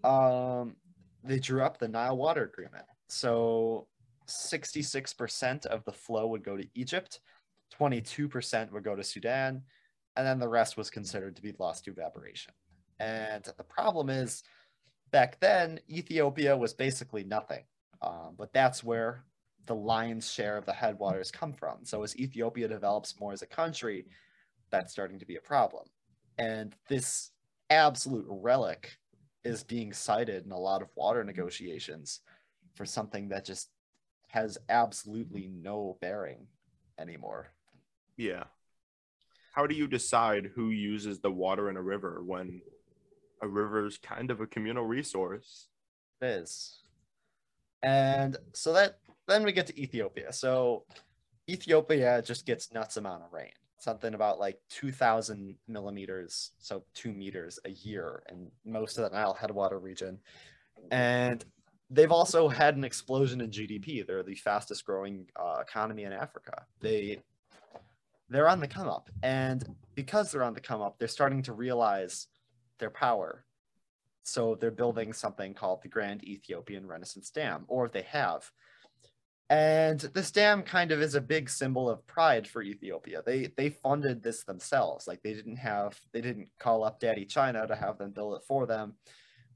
um, 0.03 0.75
they 1.23 1.39
drew 1.39 1.61
up 1.61 1.77
the 1.77 1.87
Nile 1.87 2.17
Water 2.17 2.43
Agreement. 2.43 2.85
So 3.07 3.87
66% 4.27 5.65
of 5.65 5.83
the 5.85 5.91
flow 5.91 6.27
would 6.27 6.43
go 6.43 6.55
to 6.55 6.67
Egypt, 6.75 7.19
22% 7.79 8.71
would 8.71 8.83
go 8.83 8.95
to 8.95 9.03
Sudan, 9.03 9.63
and 10.15 10.27
then 10.27 10.39
the 10.39 10.47
rest 10.47 10.77
was 10.77 10.89
considered 10.89 11.35
to 11.35 11.41
be 11.41 11.53
lost 11.59 11.85
to 11.85 11.91
evaporation. 11.91 12.53
And 12.99 13.43
the 13.57 13.63
problem 13.63 14.09
is, 14.09 14.43
back 15.11 15.39
then, 15.39 15.79
Ethiopia 15.89 16.55
was 16.57 16.73
basically 16.73 17.23
nothing. 17.23 17.63
Um, 18.01 18.35
but 18.37 18.53
that's 18.53 18.83
where 18.83 19.23
the 19.69 19.75
lion's 19.75 20.29
share 20.29 20.57
of 20.57 20.65
the 20.65 20.73
headwaters 20.73 21.29
come 21.29 21.53
from. 21.53 21.77
So 21.83 22.01
as 22.01 22.17
Ethiopia 22.17 22.67
develops 22.67 23.19
more 23.19 23.33
as 23.33 23.43
a 23.43 23.47
country, 23.47 24.07
that's 24.71 24.91
starting 24.91 25.19
to 25.19 25.27
be 25.27 25.35
a 25.35 25.41
problem. 25.41 25.85
And 26.39 26.75
this 26.87 27.29
absolute 27.69 28.25
relic 28.27 28.97
is 29.43 29.63
being 29.63 29.93
cited 29.93 30.43
in 30.43 30.51
a 30.51 30.57
lot 30.57 30.81
of 30.81 30.89
water 30.95 31.23
negotiations 31.23 32.21
for 32.73 32.83
something 32.83 33.29
that 33.29 33.45
just 33.45 33.69
has 34.29 34.57
absolutely 34.69 35.47
no 35.47 35.99
bearing 36.01 36.47
anymore. 36.97 37.53
Yeah. 38.17 38.45
How 39.53 39.67
do 39.67 39.75
you 39.75 39.87
decide 39.87 40.49
who 40.55 40.71
uses 40.71 41.19
the 41.19 41.31
water 41.31 41.69
in 41.69 41.77
a 41.77 41.81
river 41.81 42.23
when 42.25 42.61
a 43.43 43.47
river 43.47 43.85
is 43.85 43.99
kind 43.99 44.31
of 44.31 44.41
a 44.41 44.47
communal 44.47 44.85
resource? 44.85 45.67
It 46.21 46.25
is. 46.25 46.79
And 47.83 48.35
so 48.53 48.73
that 48.73 48.97
then 49.29 49.43
we 49.43 49.51
get 49.51 49.67
to 49.67 49.79
Ethiopia. 49.79 50.33
So 50.33 50.85
Ethiopia 51.49 52.21
just 52.21 52.45
gets 52.45 52.73
nuts 52.73 52.97
amount 52.97 53.23
of 53.23 53.33
rain. 53.33 53.51
Something 53.77 54.13
about 54.13 54.39
like 54.39 54.59
2,000 54.69 55.55
millimeters, 55.67 56.51
so 56.59 56.83
two 56.93 57.13
meters 57.13 57.59
a 57.65 57.69
year 57.69 58.23
in 58.29 58.51
most 58.65 58.97
of 58.97 59.09
the 59.09 59.15
Nile 59.15 59.33
headwater 59.33 59.79
region. 59.79 60.19
And 60.91 61.43
they've 61.89 62.11
also 62.11 62.47
had 62.47 62.75
an 62.75 62.83
explosion 62.83 63.41
in 63.41 63.51
GDP. 63.51 64.05
They're 64.05 64.23
the 64.23 64.35
fastest 64.35 64.85
growing 64.85 65.27
uh, 65.35 65.57
economy 65.61 66.03
in 66.03 66.13
Africa. 66.13 66.65
They 66.81 67.19
they're 68.29 68.47
on 68.47 68.59
the 68.59 68.67
come 68.67 68.87
up, 68.87 69.09
and 69.23 69.75
because 69.95 70.31
they're 70.31 70.43
on 70.43 70.53
the 70.53 70.61
come 70.61 70.81
up, 70.81 70.99
they're 70.99 71.07
starting 71.07 71.41
to 71.43 71.53
realize 71.53 72.27
their 72.77 72.91
power. 72.91 73.43
So 74.21 74.53
they're 74.53 74.69
building 74.69 75.13
something 75.13 75.55
called 75.55 75.81
the 75.81 75.89
Grand 75.89 76.23
Ethiopian 76.23 76.85
Renaissance 76.85 77.31
Dam, 77.31 77.65
or 77.67 77.87
they 77.87 78.03
have. 78.03 78.51
And 79.49 79.99
this 79.99 80.31
dam 80.31 80.61
kind 80.61 80.91
of 80.91 81.01
is 81.01 81.15
a 81.15 81.21
big 81.21 81.49
symbol 81.49 81.89
of 81.89 82.05
pride 82.05 82.47
for 82.47 82.61
Ethiopia. 82.61 83.23
They 83.25 83.47
they 83.57 83.69
funded 83.69 84.21
this 84.21 84.43
themselves. 84.43 85.07
Like 85.07 85.23
they 85.23 85.33
didn't 85.33 85.55
have 85.55 85.99
they 86.13 86.21
didn't 86.21 86.49
call 86.59 86.83
up 86.83 86.99
Daddy 86.99 87.25
China 87.25 87.65
to 87.65 87.75
have 87.75 87.97
them 87.97 88.11
build 88.11 88.35
it 88.35 88.43
for 88.47 88.67
them. 88.67 88.93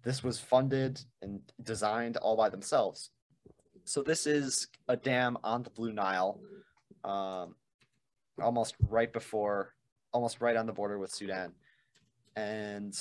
This 0.03 0.23
was 0.23 0.39
funded 0.39 0.99
and 1.21 1.41
designed 1.61 2.17
all 2.17 2.35
by 2.35 2.49
themselves. 2.49 3.11
So 3.85 4.01
this 4.01 4.25
is 4.25 4.67
a 4.87 4.97
dam 4.97 5.37
on 5.43 5.61
the 5.61 5.69
Blue 5.69 5.93
Nile, 5.93 6.39
um, 7.03 7.55
almost 8.41 8.75
right 8.89 9.11
before, 9.11 9.73
almost 10.11 10.41
right 10.41 10.55
on 10.55 10.65
the 10.65 10.73
border 10.73 10.97
with 10.97 11.11
Sudan, 11.11 11.51
and 12.35 12.97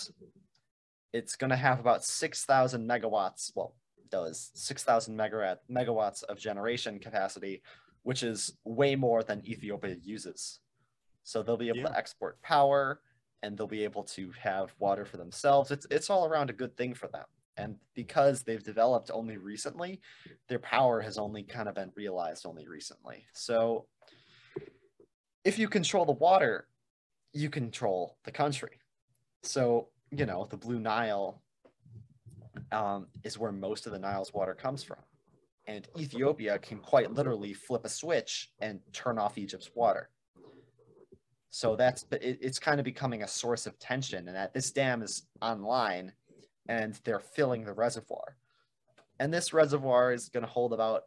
it's 1.12 1.36
going 1.36 1.50
to 1.50 1.56
have 1.56 1.80
about 1.80 2.04
six 2.04 2.44
thousand 2.44 2.86
megawatts. 2.86 3.50
Well, 3.54 3.74
does 4.12 4.50
6,000 4.54 5.16
megawatt, 5.18 5.56
megawatts 5.68 6.22
of 6.24 6.38
generation 6.38 6.98
capacity, 7.00 7.62
which 8.04 8.22
is 8.22 8.56
way 8.64 8.94
more 8.94 9.22
than 9.24 9.44
Ethiopia 9.44 9.96
uses. 10.00 10.60
So 11.24 11.42
they'll 11.42 11.56
be 11.56 11.68
able 11.68 11.78
Yeah. 11.78 11.86
to 11.88 11.96
export 11.96 12.40
power 12.42 13.00
and 13.42 13.56
they'll 13.56 13.66
be 13.66 13.82
able 13.82 14.04
to 14.04 14.30
have 14.40 14.72
water 14.78 15.04
for 15.04 15.16
themselves. 15.16 15.70
It's, 15.72 15.86
it's 15.90 16.10
all 16.10 16.26
around 16.26 16.50
a 16.50 16.52
good 16.52 16.76
thing 16.76 16.94
for 16.94 17.08
them. 17.08 17.24
And 17.56 17.76
because 17.94 18.42
they've 18.42 18.62
developed 18.62 19.10
only 19.12 19.36
recently, 19.36 20.00
their 20.48 20.58
power 20.60 21.00
has 21.00 21.18
only 21.18 21.42
kind 21.42 21.68
of 21.68 21.74
been 21.74 21.90
realized 21.96 22.46
only 22.46 22.68
recently. 22.68 23.26
So 23.32 23.86
if 25.44 25.58
you 25.58 25.68
control 25.68 26.04
the 26.04 26.12
water, 26.12 26.68
you 27.32 27.50
control 27.50 28.16
the 28.24 28.30
country. 28.32 28.78
So, 29.42 29.88
you 30.10 30.24
know, 30.26 30.46
the 30.50 30.56
Blue 30.56 30.78
Nile 30.78 31.41
um, 32.70 33.06
is 33.24 33.38
where 33.38 33.52
most 33.52 33.86
of 33.86 33.92
the 33.92 33.98
Nile's 33.98 34.32
water 34.32 34.54
comes 34.54 34.82
from. 34.82 34.98
And 35.66 35.86
Ethiopia 35.98 36.58
can 36.58 36.78
quite 36.78 37.12
literally 37.12 37.52
flip 37.52 37.84
a 37.84 37.88
switch 37.88 38.50
and 38.60 38.80
turn 38.92 39.18
off 39.18 39.38
Egypt's 39.38 39.70
water. 39.74 40.10
So 41.50 41.76
that's 41.76 42.02
but 42.02 42.22
it, 42.22 42.38
it's 42.40 42.58
kind 42.58 42.80
of 42.80 42.84
becoming 42.84 43.22
a 43.22 43.28
source 43.28 43.66
of 43.66 43.78
tension, 43.78 44.26
and 44.26 44.36
that 44.36 44.54
this 44.54 44.72
dam 44.72 45.02
is 45.02 45.26
online, 45.42 46.12
and 46.66 46.98
they're 47.04 47.20
filling 47.20 47.64
the 47.64 47.74
reservoir, 47.74 48.36
and 49.20 49.32
this 49.32 49.52
reservoir 49.52 50.12
is 50.12 50.30
going 50.30 50.44
to 50.44 50.50
hold 50.50 50.72
about 50.72 51.02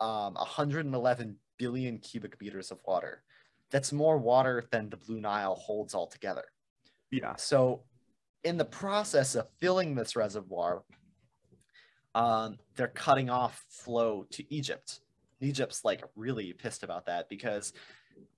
um, 0.00 0.34
111 0.34 1.36
billion 1.58 1.98
cubic 1.98 2.40
meters 2.40 2.70
of 2.70 2.78
water. 2.86 3.22
That's 3.70 3.92
more 3.92 4.18
water 4.18 4.64
than 4.70 4.88
the 4.88 4.96
Blue 4.96 5.20
Nile 5.20 5.54
holds 5.54 5.94
altogether. 5.94 6.44
Yeah. 7.10 7.36
So, 7.36 7.82
in 8.44 8.58
the 8.58 8.64
process 8.64 9.34
of 9.34 9.48
filling 9.58 9.94
this 9.94 10.14
reservoir, 10.14 10.84
um, 12.14 12.58
they're 12.76 12.88
cutting 12.88 13.30
off 13.30 13.64
flow 13.68 14.26
to 14.30 14.54
Egypt. 14.54 15.00
Egypt's 15.40 15.84
like 15.84 16.04
really 16.14 16.52
pissed 16.52 16.82
about 16.82 17.06
that 17.06 17.28
because 17.28 17.72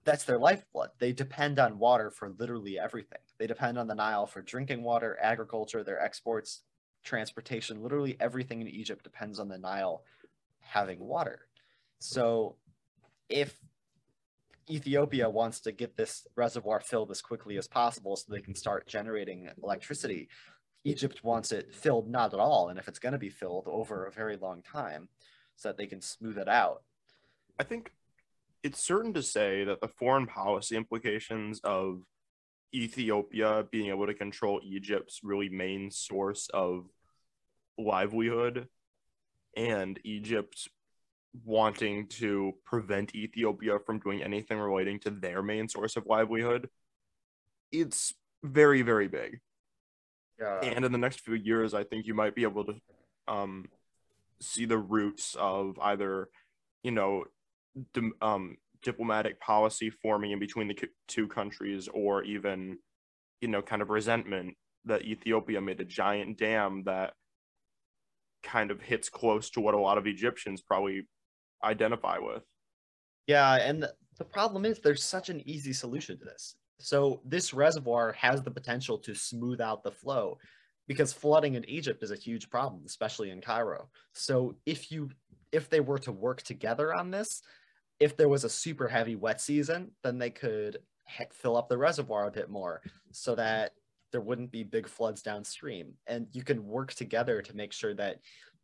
that's 0.04 0.24
their 0.24 0.38
lifeblood. 0.38 0.90
They 0.98 1.12
depend 1.12 1.58
on 1.58 1.78
water 1.78 2.10
for 2.10 2.30
literally 2.38 2.78
everything. 2.78 3.18
They 3.38 3.46
depend 3.46 3.78
on 3.78 3.86
the 3.86 3.94
Nile 3.94 4.26
for 4.26 4.40
drinking 4.40 4.82
water, 4.82 5.18
agriculture, 5.20 5.84
their 5.84 6.00
exports, 6.00 6.62
transportation. 7.04 7.82
Literally 7.82 8.16
everything 8.20 8.60
in 8.60 8.68
Egypt 8.68 9.04
depends 9.04 9.38
on 9.38 9.48
the 9.48 9.58
Nile 9.58 10.04
having 10.60 11.00
water. 11.00 11.40
So, 11.98 12.56
if 13.28 13.58
Ethiopia 14.68 15.30
wants 15.30 15.60
to 15.60 15.72
get 15.72 15.96
this 15.96 16.26
reservoir 16.34 16.80
filled 16.80 17.10
as 17.10 17.22
quickly 17.22 17.56
as 17.56 17.68
possible 17.68 18.16
so 18.16 18.24
they 18.28 18.40
can 18.40 18.54
start 18.54 18.86
generating 18.86 19.48
electricity. 19.62 20.28
Egypt 20.84 21.22
wants 21.22 21.52
it 21.52 21.74
filled 21.74 22.08
not 22.08 22.32
at 22.34 22.40
all, 22.40 22.68
and 22.68 22.78
if 22.78 22.88
it's 22.88 22.98
going 22.98 23.12
to 23.12 23.18
be 23.18 23.28
filled 23.28 23.66
over 23.68 24.06
a 24.06 24.12
very 24.12 24.36
long 24.36 24.62
time, 24.62 25.08
so 25.56 25.68
that 25.68 25.76
they 25.76 25.86
can 25.86 26.00
smooth 26.00 26.38
it 26.38 26.48
out. 26.48 26.82
I 27.58 27.64
think 27.64 27.92
it's 28.62 28.80
certain 28.80 29.14
to 29.14 29.22
say 29.22 29.64
that 29.64 29.80
the 29.80 29.88
foreign 29.88 30.26
policy 30.26 30.76
implications 30.76 31.60
of 31.64 32.02
Ethiopia 32.74 33.64
being 33.70 33.88
able 33.88 34.06
to 34.06 34.14
control 34.14 34.60
Egypt's 34.64 35.20
really 35.22 35.48
main 35.48 35.90
source 35.90 36.48
of 36.52 36.86
livelihood 37.78 38.68
and 39.56 39.98
Egypt 40.04 40.68
wanting 41.44 42.06
to 42.08 42.52
prevent 42.64 43.14
Ethiopia 43.14 43.78
from 43.84 43.98
doing 43.98 44.22
anything 44.22 44.58
relating 44.58 44.98
to 45.00 45.10
their 45.10 45.42
main 45.42 45.68
source 45.68 45.96
of 45.96 46.06
livelihood, 46.06 46.68
it's 47.72 48.14
very, 48.42 48.82
very 48.82 49.08
big. 49.08 49.40
Yeah. 50.38 50.60
And 50.62 50.84
in 50.84 50.92
the 50.92 50.98
next 50.98 51.20
few 51.20 51.34
years, 51.34 51.74
I 51.74 51.84
think 51.84 52.06
you 52.06 52.14
might 52.14 52.34
be 52.34 52.42
able 52.42 52.64
to 52.64 52.74
um, 53.26 53.66
see 54.40 54.66
the 54.66 54.78
roots 54.78 55.34
of 55.38 55.78
either, 55.80 56.28
you 56.82 56.90
know, 56.90 57.24
dim- 57.94 58.14
um, 58.20 58.56
diplomatic 58.82 59.40
policy 59.40 59.90
forming 59.90 60.32
in 60.32 60.38
between 60.38 60.68
the 60.68 60.78
two 61.08 61.26
countries, 61.26 61.88
or 61.92 62.22
even, 62.22 62.78
you 63.40 63.48
know, 63.48 63.62
kind 63.62 63.82
of 63.82 63.90
resentment 63.90 64.56
that 64.84 65.02
Ethiopia 65.02 65.60
made 65.60 65.80
a 65.80 65.84
giant 65.84 66.38
dam 66.38 66.84
that 66.84 67.14
kind 68.42 68.70
of 68.70 68.80
hits 68.80 69.08
close 69.08 69.50
to 69.50 69.60
what 69.60 69.74
a 69.74 69.80
lot 69.80 69.98
of 69.98 70.06
Egyptians 70.06 70.62
probably 70.62 71.08
identify 71.62 72.18
with. 72.18 72.42
Yeah, 73.26 73.54
and 73.56 73.82
the- 73.82 74.24
problem 74.24 74.64
is 74.64 74.80
there's 74.80 75.04
such 75.04 75.28
an 75.28 75.46
easy 75.48 75.72
solution 75.72 76.18
to 76.18 76.24
this. 76.24 76.56
So 76.78 77.20
this 77.24 77.52
reservoir 77.52 78.12
has 78.12 78.42
the 78.42 78.50
potential 78.50 78.98
to 78.98 79.14
smooth 79.14 79.60
out 79.60 79.82
the 79.82 79.90
flow 79.90 80.38
because 80.86 81.12
flooding 81.12 81.54
in 81.54 81.68
Egypt 81.68 82.02
is 82.02 82.10
a 82.10 82.16
huge 82.16 82.48
problem, 82.48 82.82
especially 82.86 83.30
in 83.30 83.40
Cairo. 83.40 83.90
So 84.14 84.56
if 84.66 84.90
you 84.90 85.10
if 85.52 85.68
they 85.68 85.80
were 85.80 85.98
to 85.98 86.12
work 86.12 86.42
together 86.42 86.94
on 86.94 87.10
this, 87.10 87.42
if 88.00 88.16
there 88.16 88.28
was 88.28 88.44
a 88.44 88.48
super 88.48 88.88
heavy 88.88 89.16
wet 89.16 89.40
season, 89.40 89.92
then 90.02 90.18
they 90.18 90.30
could 90.30 90.78
he- 91.08 91.24
fill 91.32 91.56
up 91.56 91.68
the 91.68 91.78
reservoir 91.78 92.26
a 92.26 92.32
bit 92.32 92.50
more 92.50 92.82
so 93.12 93.34
that 93.34 93.72
there 94.12 94.20
wouldn't 94.20 94.50
be 94.50 94.64
big 94.64 94.88
floods 94.88 95.22
downstream. 95.22 95.94
And 96.06 96.26
you 96.32 96.42
can 96.42 96.66
work 96.66 96.94
together 96.94 97.42
to 97.42 97.56
make 97.56 97.72
sure 97.72 97.94
that 97.94 98.20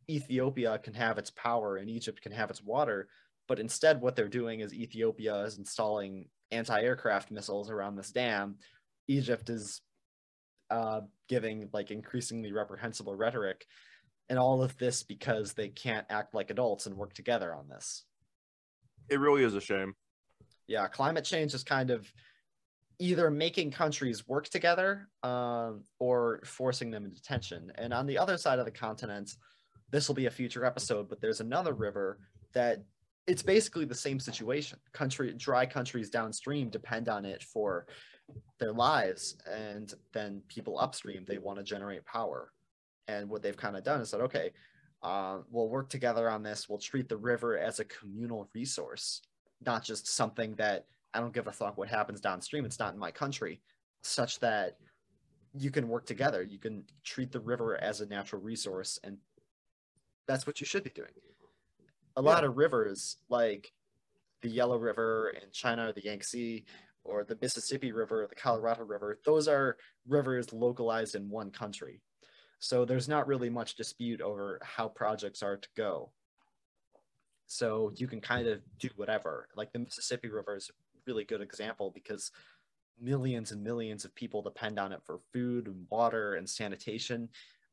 Ethiopia 0.09 0.77
can 0.79 0.93
have 0.93 1.17
its 1.17 1.31
power 1.31 1.77
and 1.77 1.89
Egypt 1.89 2.21
can 2.21 2.31
have 2.31 2.49
its 2.49 2.61
water. 2.61 3.07
But 3.47 3.59
instead, 3.59 4.01
what 4.01 4.15
they're 4.15 4.27
doing 4.27 4.61
is 4.61 4.73
Ethiopia 4.73 5.43
is 5.43 5.57
installing 5.57 6.27
anti 6.51 6.81
aircraft 6.81 7.31
missiles 7.31 7.69
around 7.69 7.95
this 7.95 8.11
dam. 8.11 8.55
Egypt 9.07 9.49
is 9.49 9.81
uh, 10.69 11.01
giving 11.27 11.69
like 11.73 11.91
increasingly 11.91 12.51
reprehensible 12.51 13.15
rhetoric. 13.15 13.65
And 14.29 14.39
all 14.39 14.63
of 14.63 14.77
this 14.77 15.03
because 15.03 15.53
they 15.53 15.69
can't 15.69 16.07
act 16.09 16.33
like 16.33 16.49
adults 16.49 16.85
and 16.85 16.95
work 16.95 17.13
together 17.13 17.53
on 17.53 17.67
this. 17.67 18.05
It 19.09 19.19
really 19.19 19.43
is 19.43 19.53
a 19.53 19.61
shame. 19.61 19.95
Yeah, 20.65 20.87
climate 20.87 21.25
change 21.25 21.53
is 21.53 21.63
kind 21.63 21.91
of 21.91 22.11
either 22.99 23.29
making 23.29 23.71
countries 23.71 24.27
work 24.27 24.47
together 24.47 25.09
um, 25.23 25.83
or 25.99 26.39
forcing 26.45 26.89
them 26.89 27.05
into 27.05 27.21
tension. 27.21 27.71
And 27.75 27.93
on 27.93 28.05
the 28.05 28.17
other 28.17 28.37
side 28.37 28.59
of 28.59 28.65
the 28.65 28.71
continent, 28.71 29.35
this 29.93 30.07
will 30.07 30.15
be 30.15 30.25
a 30.25 30.31
future 30.31 30.65
episode, 30.65 31.07
but 31.07 31.21
there's 31.21 31.39
another 31.39 31.73
river 31.73 32.17
that 32.53 32.83
it's 33.27 33.43
basically 33.43 33.85
the 33.85 33.93
same 33.93 34.19
situation. 34.19 34.79
Country 34.91 35.31
dry 35.37 35.67
countries 35.67 36.09
downstream 36.09 36.69
depend 36.69 37.07
on 37.07 37.25
it 37.25 37.43
for 37.43 37.85
their 38.59 38.73
lives, 38.73 39.37
and 39.49 39.93
then 40.11 40.41
people 40.47 40.79
upstream 40.79 41.23
they 41.25 41.37
want 41.37 41.59
to 41.59 41.63
generate 41.63 42.03
power. 42.05 42.51
And 43.07 43.29
what 43.29 43.43
they've 43.43 43.55
kind 43.55 43.77
of 43.77 43.83
done 43.83 44.01
is 44.01 44.09
said, 44.09 44.21
okay, 44.21 44.51
uh, 45.03 45.39
we'll 45.51 45.69
work 45.69 45.89
together 45.89 46.27
on 46.27 46.41
this. 46.41 46.67
We'll 46.67 46.79
treat 46.79 47.07
the 47.07 47.17
river 47.17 47.59
as 47.59 47.79
a 47.79 47.85
communal 47.85 48.49
resource, 48.55 49.21
not 49.63 49.83
just 49.83 50.07
something 50.07 50.55
that 50.55 50.87
I 51.13 51.19
don't 51.19 51.35
give 51.35 51.47
a 51.47 51.51
fuck 51.51 51.77
what 51.77 51.87
happens 51.87 52.19
downstream. 52.19 52.65
It's 52.65 52.79
not 52.79 52.93
in 52.93 52.99
my 52.99 53.11
country, 53.11 53.61
such 54.01 54.39
that 54.39 54.77
you 55.55 55.69
can 55.69 55.87
work 55.87 56.07
together. 56.07 56.41
You 56.41 56.57
can 56.57 56.83
treat 57.03 57.31
the 57.31 57.39
river 57.39 57.77
as 57.77 58.01
a 58.01 58.07
natural 58.07 58.41
resource, 58.41 58.97
and 59.03 59.17
that's 60.27 60.47
what 60.47 60.59
you 60.59 60.65
should 60.65 60.83
be 60.83 60.89
doing. 60.89 61.09
A 62.15 62.21
lot 62.21 62.43
of 62.43 62.57
rivers, 62.57 63.17
like 63.29 63.71
the 64.41 64.49
Yellow 64.49 64.77
River 64.77 65.33
in 65.41 65.49
China, 65.51 65.87
or 65.87 65.93
the 65.93 66.03
Yangtze, 66.03 66.65
or 67.03 67.23
the 67.23 67.37
Mississippi 67.41 67.91
River, 67.91 68.23
or 68.23 68.27
the 68.27 68.35
Colorado 68.35 68.83
River, 68.83 69.19
those 69.25 69.47
are 69.47 69.77
rivers 70.07 70.53
localized 70.53 71.15
in 71.15 71.29
one 71.29 71.49
country. 71.49 72.01
So 72.59 72.85
there's 72.85 73.09
not 73.09 73.27
really 73.27 73.49
much 73.49 73.75
dispute 73.75 74.21
over 74.21 74.59
how 74.63 74.87
projects 74.87 75.43
are 75.43 75.57
to 75.57 75.69
go. 75.75 76.11
So 77.47 77.91
you 77.95 78.07
can 78.07 78.21
kind 78.21 78.47
of 78.47 78.61
do 78.79 78.89
whatever. 78.95 79.49
Like 79.55 79.73
the 79.73 79.79
Mississippi 79.79 80.29
River 80.29 80.55
is 80.55 80.69
a 80.69 80.73
really 81.05 81.25
good 81.25 81.41
example 81.41 81.91
because 81.93 82.31
millions 82.99 83.51
and 83.51 83.63
millions 83.63 84.05
of 84.05 84.15
people 84.15 84.41
depend 84.41 84.79
on 84.79 84.93
it 84.93 85.01
for 85.03 85.19
food 85.33 85.67
and 85.67 85.85
water 85.89 86.35
and 86.35 86.49
sanitation 86.49 87.29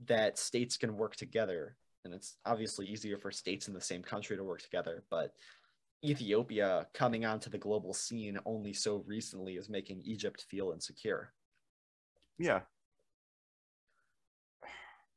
that 0.07 0.39
states 0.39 0.77
can 0.77 0.97
work 0.97 1.15
together. 1.15 1.77
And 2.05 2.15
it's 2.15 2.37
obviously 2.47 2.87
easier 2.87 3.19
for 3.19 3.31
states 3.31 3.69
in 3.69 3.75
the 3.75 3.81
same 3.81 4.03
country 4.03 4.37
to 4.37 4.45
work 4.45 4.63
together, 4.63 5.05
but 5.11 5.35
Ethiopia 6.03 6.87
coming 6.95 7.27
onto 7.27 7.51
the 7.51 7.59
global 7.59 7.93
scene 7.93 8.39
only 8.47 8.73
so 8.73 9.05
recently 9.07 9.57
is 9.57 9.69
making 9.69 10.01
Egypt 10.05 10.47
feel 10.49 10.73
insecure. 10.73 11.33
Yeah, 12.39 12.61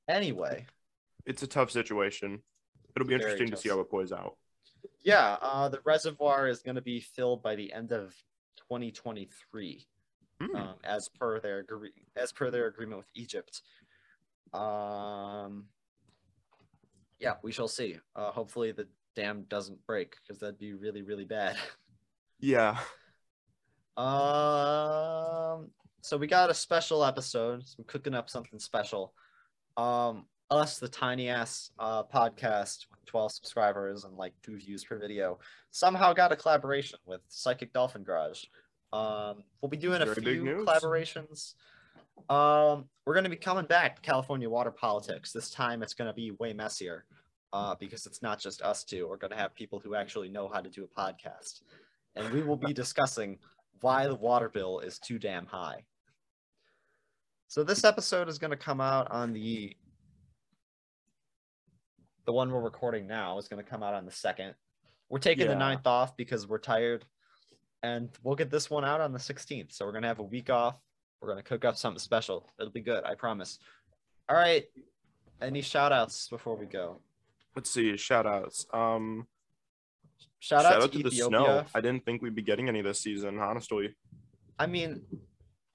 Anyway, 0.10 0.66
it's 1.26 1.44
a 1.44 1.48
tough 1.48 1.72
situation. 1.72 2.42
It'll 2.94 3.08
be 3.08 3.14
interesting 3.14 3.50
to 3.50 3.56
see 3.56 3.70
how 3.70 3.80
it 3.80 3.90
plays 3.90 4.12
out. 4.12 4.36
yeah, 5.02 5.38
uh, 5.42 5.70
the 5.70 5.80
reservoir 5.86 6.50
is 6.50 6.62
going 6.62 6.76
to 6.76 6.82
be 6.82 7.00
filled 7.00 7.42
by 7.42 7.56
the 7.56 7.72
end 7.72 7.94
of 7.94 8.14
2023, 8.58 9.88
Hmm. 10.42 10.56
um, 10.58 10.76
as 10.84 11.08
per 11.08 11.40
their 11.40 11.60
agree- 11.60 11.94
as 12.18 12.34
per 12.34 12.52
their 12.52 12.68
agreement 12.68 12.98
with 12.98 13.10
Egypt. 13.14 13.62
Um, 14.52 15.70
yeah, 17.24 17.36
we 17.42 17.54
shall 17.54 17.70
see. 17.70 17.98
Uh, 18.16 18.32
hopefully, 18.32 18.74
the 18.74 18.86
dam 19.16 19.46
doesn't 19.48 19.84
break 19.88 20.18
because 20.22 20.40
that'd 20.40 20.60
be 20.60 20.74
really, 20.74 21.02
really 21.02 21.26
bad. 21.26 21.56
Yeah, 22.40 22.78
Um, 23.96 25.70
so 26.02 26.18
we 26.18 26.28
got 26.28 26.50
a 26.50 26.54
special 26.54 27.06
episode. 27.06 27.66
So 27.66 27.76
we're 27.78 27.86
cooking 27.86 28.14
up 28.14 28.30
something 28.30 28.60
special. 28.60 29.14
Um, 29.78 30.26
us, 30.52 30.78
the 30.78 30.90
tiny 30.90 31.30
ass 31.30 31.72
uh, 31.80 32.04
podcast 32.04 32.86
with 32.92 33.06
12 33.06 33.32
subscribers 33.32 34.04
and 34.04 34.18
like 34.18 34.34
two 34.44 34.58
views 34.58 34.84
per 34.84 34.98
video, 34.98 35.40
somehow 35.72 36.12
got 36.12 36.34
a 36.34 36.36
collaboration 36.36 37.00
with 37.06 37.22
Psychic 37.30 37.72
Dolphin 37.72 38.04
Garage. 38.04 38.44
Um, 38.92 39.46
we'll 39.62 39.70
be 39.70 39.78
doing 39.78 40.02
a 40.02 40.06
Very 40.06 40.22
big 40.22 40.42
few 40.42 40.66
collaborations. 40.66 41.54
Um, 42.30 42.86
we're 43.06 43.14
going 43.14 43.26
to 43.26 43.30
be 43.30 43.36
coming 43.36 43.66
back 43.66 43.96
to 43.98 44.02
California 44.02 44.50
water 44.50 44.72
politics. 44.72 45.32
This 45.32 45.50
time 45.50 45.84
it's 45.84 45.94
going 45.94 46.08
to 46.10 46.14
be 46.14 46.32
way 46.32 46.54
messier 46.54 47.06
uh, 47.52 47.76
because 47.76 48.06
it's 48.06 48.22
not 48.22 48.40
just 48.40 48.62
us 48.62 48.84
two. 48.84 49.08
We're 49.08 49.18
going 49.18 49.32
to 49.32 49.38
have 49.38 49.54
people 49.56 49.80
who 49.80 49.96
actually 49.96 50.30
know 50.30 50.48
how 50.48 50.62
to 50.62 50.70
do 50.70 50.86
a 50.86 51.00
podcast. 51.00 51.62
And 52.16 52.32
we 52.34 52.42
will 52.42 52.58
be 52.58 52.74
discussing 52.74 53.40
why 53.82 54.08
the 54.08 54.16
water 54.16 54.48
bill 54.50 54.80
is 54.80 55.00
too 55.00 55.20
damn 55.20 55.46
high. 55.46 55.84
So 57.48 57.64
this 57.64 57.84
episode 57.84 58.30
is 58.30 58.40
going 58.40 58.52
to 58.52 58.58
come 58.58 58.82
out 58.82 59.12
on 59.12 59.34
the 59.34 59.76
the 62.26 62.32
one 62.32 62.50
we're 62.50 62.62
recording 62.62 63.06
now 63.06 63.38
is 63.38 63.50
going 63.50 63.62
to 63.64 63.70
come 63.70 63.84
out 63.84 63.94
on 63.94 64.06
the 64.06 64.12
second. 64.12 64.56
We're 65.10 65.20
taking 65.20 65.48
the 65.48 65.54
Yeah. 65.54 65.60
ninth 65.60 65.86
off 65.86 66.16
because 66.16 66.48
we're 66.48 66.58
tired, 66.58 67.06
and 67.84 68.10
we'll 68.24 68.38
get 68.38 68.50
this 68.50 68.70
one 68.70 68.86
out 68.86 69.02
on 69.02 69.12
the 69.12 69.20
sixteenth. 69.20 69.74
So 69.74 69.86
we're 69.86 69.92
gonna 69.92 70.08
have 70.08 70.20
a 70.20 70.24
week 70.24 70.50
off. 70.50 70.80
We're 71.24 71.30
gonna 71.30 71.42
cook 71.44 71.64
up 71.64 71.78
something 71.78 72.00
special. 72.00 72.50
It'll 72.60 72.74
be 72.74 72.82
good, 72.82 73.06
I 73.06 73.16
promise. 73.16 73.58
All 74.28 74.36
right. 74.36 74.66
Any 75.42 75.62
shout 75.62 75.94
outs 75.94 76.28
before 76.28 76.58
we 76.58 76.66
go? 76.66 77.00
let's 77.56 77.70
see. 77.70 77.96
Shout 77.96 78.26
outs. 78.26 78.66
Um, 78.74 79.26
Shout, 80.40 80.64
shout, 80.64 80.74
out, 80.74 80.84
out 80.84 80.92
to, 80.92 80.98
to 80.98 81.04
the 81.04 81.10
Ethiopia. 81.16 81.28
snow. 81.28 81.66
I 81.74 81.80
didn't 81.80 82.04
think 82.04 82.22
we'd 82.22 82.36
be 82.36 82.42
getting 82.42 82.68
any 82.68 82.82
this 82.82 83.00
season, 83.00 83.40
honestly. 83.40 83.96
I 84.60 84.66
mean, 84.66 85.02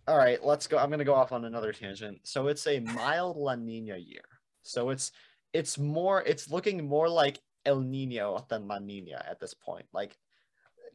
all 0.07 0.19
right, 0.19 0.45
let's 0.45 0.67
go. 0.67 0.77
I'm 0.77 0.91
gonna 0.91 1.05
go 1.05 1.15
off 1.15 1.33
on 1.33 1.47
another 1.47 1.73
tangent. 1.73 2.19
So 2.25 2.49
it's 2.49 2.67
a 2.67 2.81
mild 2.81 3.39
La 3.39 3.55
Nina 3.55 3.97
year. 3.97 4.25
So 4.63 4.91
it's 4.91 5.13
it's 5.55 5.79
more 5.79 6.23
it's 6.25 6.51
looking 6.51 6.87
more 6.87 7.09
like 7.09 7.41
El 7.65 7.81
Nino 7.81 8.45
than 8.51 8.69
La 8.69 8.79
Nina 8.79 9.25
at 9.27 9.41
this 9.41 9.55
point. 9.55 9.87
Like 9.95 10.15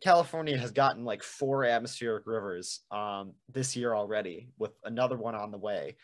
California 0.03 0.57
has 0.57 0.71
gotten 0.71 1.05
like 1.05 1.23
four 1.23 1.63
atmospheric 1.63 2.27
rivers 2.27 2.81
um 2.91 3.33
this 3.51 3.75
year 3.75 3.93
already, 3.95 4.49
with 4.57 4.71
another 4.83 5.17
one 5.17 5.35
on 5.35 5.51
the 5.51 5.57
way. 5.57 5.95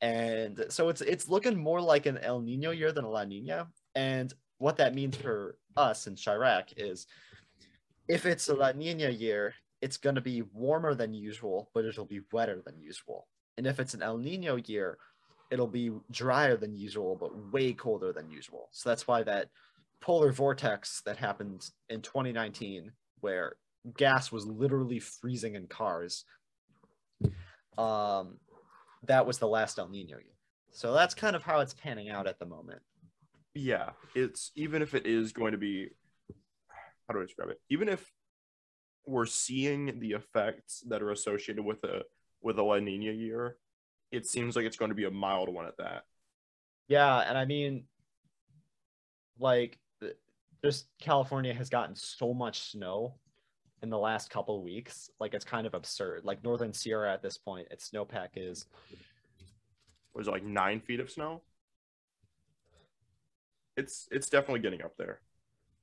And 0.00 0.64
so 0.68 0.88
it's 0.88 1.00
it's 1.00 1.28
looking 1.28 1.56
more 1.56 1.80
like 1.80 2.06
an 2.06 2.18
El 2.18 2.40
Nino 2.40 2.70
year 2.70 2.92
than 2.92 3.04
a 3.04 3.10
La 3.10 3.24
Nina. 3.24 3.68
And 3.94 4.32
what 4.58 4.76
that 4.78 4.94
means 4.94 5.16
for 5.16 5.58
us 5.76 6.06
in 6.06 6.14
Chirac 6.14 6.72
is 6.76 7.06
if 8.08 8.24
it's 8.26 8.48
a 8.48 8.54
La 8.54 8.72
Nina 8.72 9.10
year, 9.10 9.54
it's 9.82 9.96
going 9.96 10.14
to 10.14 10.20
be 10.20 10.42
warmer 10.52 10.94
than 10.94 11.12
usual, 11.12 11.70
but 11.74 11.84
it'll 11.84 12.06
be 12.06 12.20
wetter 12.32 12.62
than 12.64 12.78
usual. 12.78 13.26
And 13.58 13.66
if 13.66 13.80
it's 13.80 13.94
an 13.94 14.02
El 14.02 14.18
Nino 14.18 14.56
year, 14.56 14.98
it'll 15.50 15.66
be 15.66 15.92
drier 16.10 16.56
than 16.56 16.74
usual, 16.74 17.16
but 17.18 17.52
way 17.52 17.72
colder 17.72 18.12
than 18.12 18.30
usual. 18.30 18.68
So 18.72 18.88
that's 18.88 19.06
why 19.06 19.22
that 19.24 19.48
polar 20.06 20.30
vortex 20.30 21.02
that 21.04 21.16
happened 21.16 21.68
in 21.88 22.00
2019, 22.00 22.92
where 23.22 23.56
gas 23.96 24.30
was 24.30 24.46
literally 24.46 25.00
freezing 25.00 25.56
in 25.56 25.66
cars, 25.66 26.24
um, 27.76 28.36
that 29.02 29.26
was 29.26 29.38
the 29.38 29.48
last 29.48 29.80
El 29.80 29.88
Nino 29.88 30.16
year. 30.16 30.36
So 30.70 30.92
that's 30.92 31.12
kind 31.12 31.34
of 31.34 31.42
how 31.42 31.58
it's 31.58 31.74
panning 31.74 32.08
out 32.08 32.28
at 32.28 32.38
the 32.38 32.46
moment. 32.46 32.82
Yeah, 33.54 33.90
it's 34.14 34.52
even 34.54 34.80
if 34.80 34.94
it 34.94 35.06
is 35.06 35.32
going 35.32 35.52
to 35.52 35.58
be, 35.58 35.88
how 37.08 37.14
do 37.14 37.20
I 37.20 37.24
describe 37.24 37.48
it? 37.48 37.60
Even 37.68 37.88
if 37.88 38.08
we're 39.06 39.26
seeing 39.26 39.98
the 39.98 40.12
effects 40.12 40.84
that 40.88 41.02
are 41.02 41.10
associated 41.10 41.64
with 41.64 41.82
a 41.82 42.02
with 42.42 42.58
a 42.58 42.62
La 42.62 42.78
Nina 42.78 43.10
year, 43.10 43.56
it 44.12 44.24
seems 44.24 44.54
like 44.54 44.66
it's 44.66 44.76
going 44.76 44.90
to 44.90 44.94
be 44.94 45.06
a 45.06 45.10
mild 45.10 45.48
one 45.48 45.66
at 45.66 45.78
that. 45.78 46.02
Yeah, 46.86 47.18
and 47.18 47.36
I 47.36 47.44
mean, 47.44 47.86
like, 49.40 49.80
just 50.64 50.86
California 51.00 51.54
has 51.54 51.68
gotten 51.68 51.94
so 51.94 52.34
much 52.34 52.70
snow 52.70 53.14
in 53.82 53.90
the 53.90 53.98
last 53.98 54.30
couple 54.30 54.62
weeks. 54.62 55.10
Like, 55.20 55.34
it's 55.34 55.44
kind 55.44 55.66
of 55.66 55.74
absurd. 55.74 56.24
Like, 56.24 56.42
Northern 56.42 56.72
Sierra 56.72 57.12
at 57.12 57.22
this 57.22 57.38
point, 57.38 57.68
its 57.70 57.90
snowpack 57.90 58.30
is 58.36 58.66
Was 60.14 60.28
it 60.28 60.30
like 60.30 60.44
nine 60.44 60.80
feet 60.80 61.00
of 61.00 61.10
snow? 61.10 61.42
It's 63.76 64.08
it's 64.10 64.30
definitely 64.30 64.60
getting 64.60 64.82
up 64.82 64.96
there. 64.96 65.20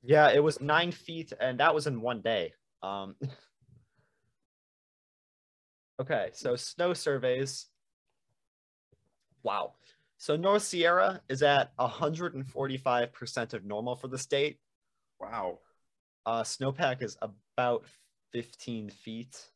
yeah, 0.02 0.30
it 0.30 0.42
was 0.42 0.60
nine 0.60 0.90
feet, 0.92 1.32
and 1.40 1.60
that 1.60 1.74
was 1.74 1.86
in 1.86 2.00
one 2.00 2.20
day. 2.22 2.52
Um, 2.82 3.14
okay, 6.00 6.30
so 6.32 6.56
snow 6.56 6.92
surveys. 6.92 7.66
Wow, 9.44 9.74
So 10.16 10.36
North 10.36 10.62
Sierra 10.62 11.20
is 11.28 11.42
at 11.42 11.76
145% 11.76 13.54
of 13.54 13.64
normal 13.64 13.94
for 13.94 14.08
the 14.08 14.18
state. 14.18 14.58
Wow. 15.20 15.58
Uh, 16.26 16.42
snowpack 16.42 17.02
is 17.02 17.16
about 17.22 17.84
15 18.32 18.90
feet. 18.90 19.50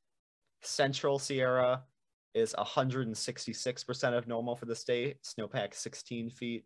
Central 0.63 1.19
Sierra 1.19 1.83
is 2.35 2.55
166% 2.59 4.17
of 4.17 4.29
normal 4.29 4.55
for 4.55 4.67
the 4.67 4.75
state. 4.75 5.17
Snowpack 5.23 5.75
16 5.75 6.31
feet. 6.31 6.65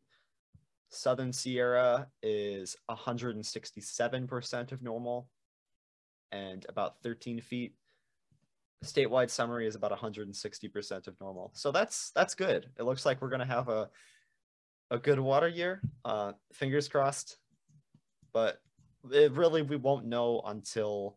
Southern 0.90 1.32
Sierra 1.32 2.08
is 2.22 2.76
167% 2.90 4.72
of 4.72 4.82
normal 4.82 5.28
and 6.32 6.66
about 6.68 7.00
13 7.02 7.40
feet. 7.40 7.74
Statewide 8.84 9.30
summary 9.30 9.66
is 9.66 9.74
about 9.74 9.92
160% 9.92 11.06
of 11.06 11.20
normal. 11.20 11.50
So 11.54 11.70
that's 11.70 12.10
that's 12.14 12.34
good. 12.34 12.68
It 12.78 12.82
looks 12.82 13.06
like 13.06 13.22
we're 13.22 13.30
gonna 13.30 13.44
have 13.46 13.68
a 13.68 13.88
a 14.90 14.98
good 14.98 15.20
water 15.20 15.48
year. 15.48 15.80
Uh, 16.04 16.32
fingers 16.52 16.88
crossed. 16.88 17.38
But 18.32 18.60
it 19.10 19.32
really 19.32 19.62
we 19.62 19.76
won't 19.76 20.06
know 20.06 20.42
until 20.46 21.16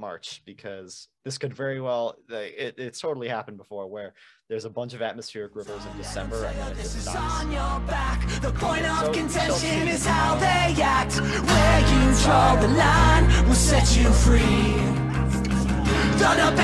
March 0.00 0.42
because 0.44 1.08
this 1.24 1.38
could 1.38 1.52
very 1.52 1.80
well 1.80 2.16
it, 2.28 2.74
it's 2.78 3.00
totally 3.00 3.26
happened 3.28 3.56
before 3.56 3.86
where 3.88 4.14
there's 4.48 4.64
a 4.64 4.70
bunch 4.70 4.94
of 4.94 5.02
atmospheric 5.02 5.54
rivers 5.56 5.84
in 5.90 5.96
December 5.98 6.44
and 6.44 6.56
then 6.58 6.72
it 6.72 6.76
just 6.76 6.96
is 6.96 7.02
stops. 7.02 7.42
on 7.44 7.50
your 7.50 7.80
back. 7.88 8.20
The 8.40 8.52
point 8.52 8.86
of 8.86 8.98
So- 9.06 9.12
contention 9.12 9.88
is 9.88 10.06
how 10.06 10.36
they 10.36 10.80
act. 10.80 11.14
Where 11.20 11.80
you 11.80 12.22
draw 12.22 12.56
the 12.60 12.68
line 12.68 13.48
will 13.48 13.54
set 13.54 13.96
you 13.96 14.08
free. 14.12 14.76
Thunder 16.18 16.56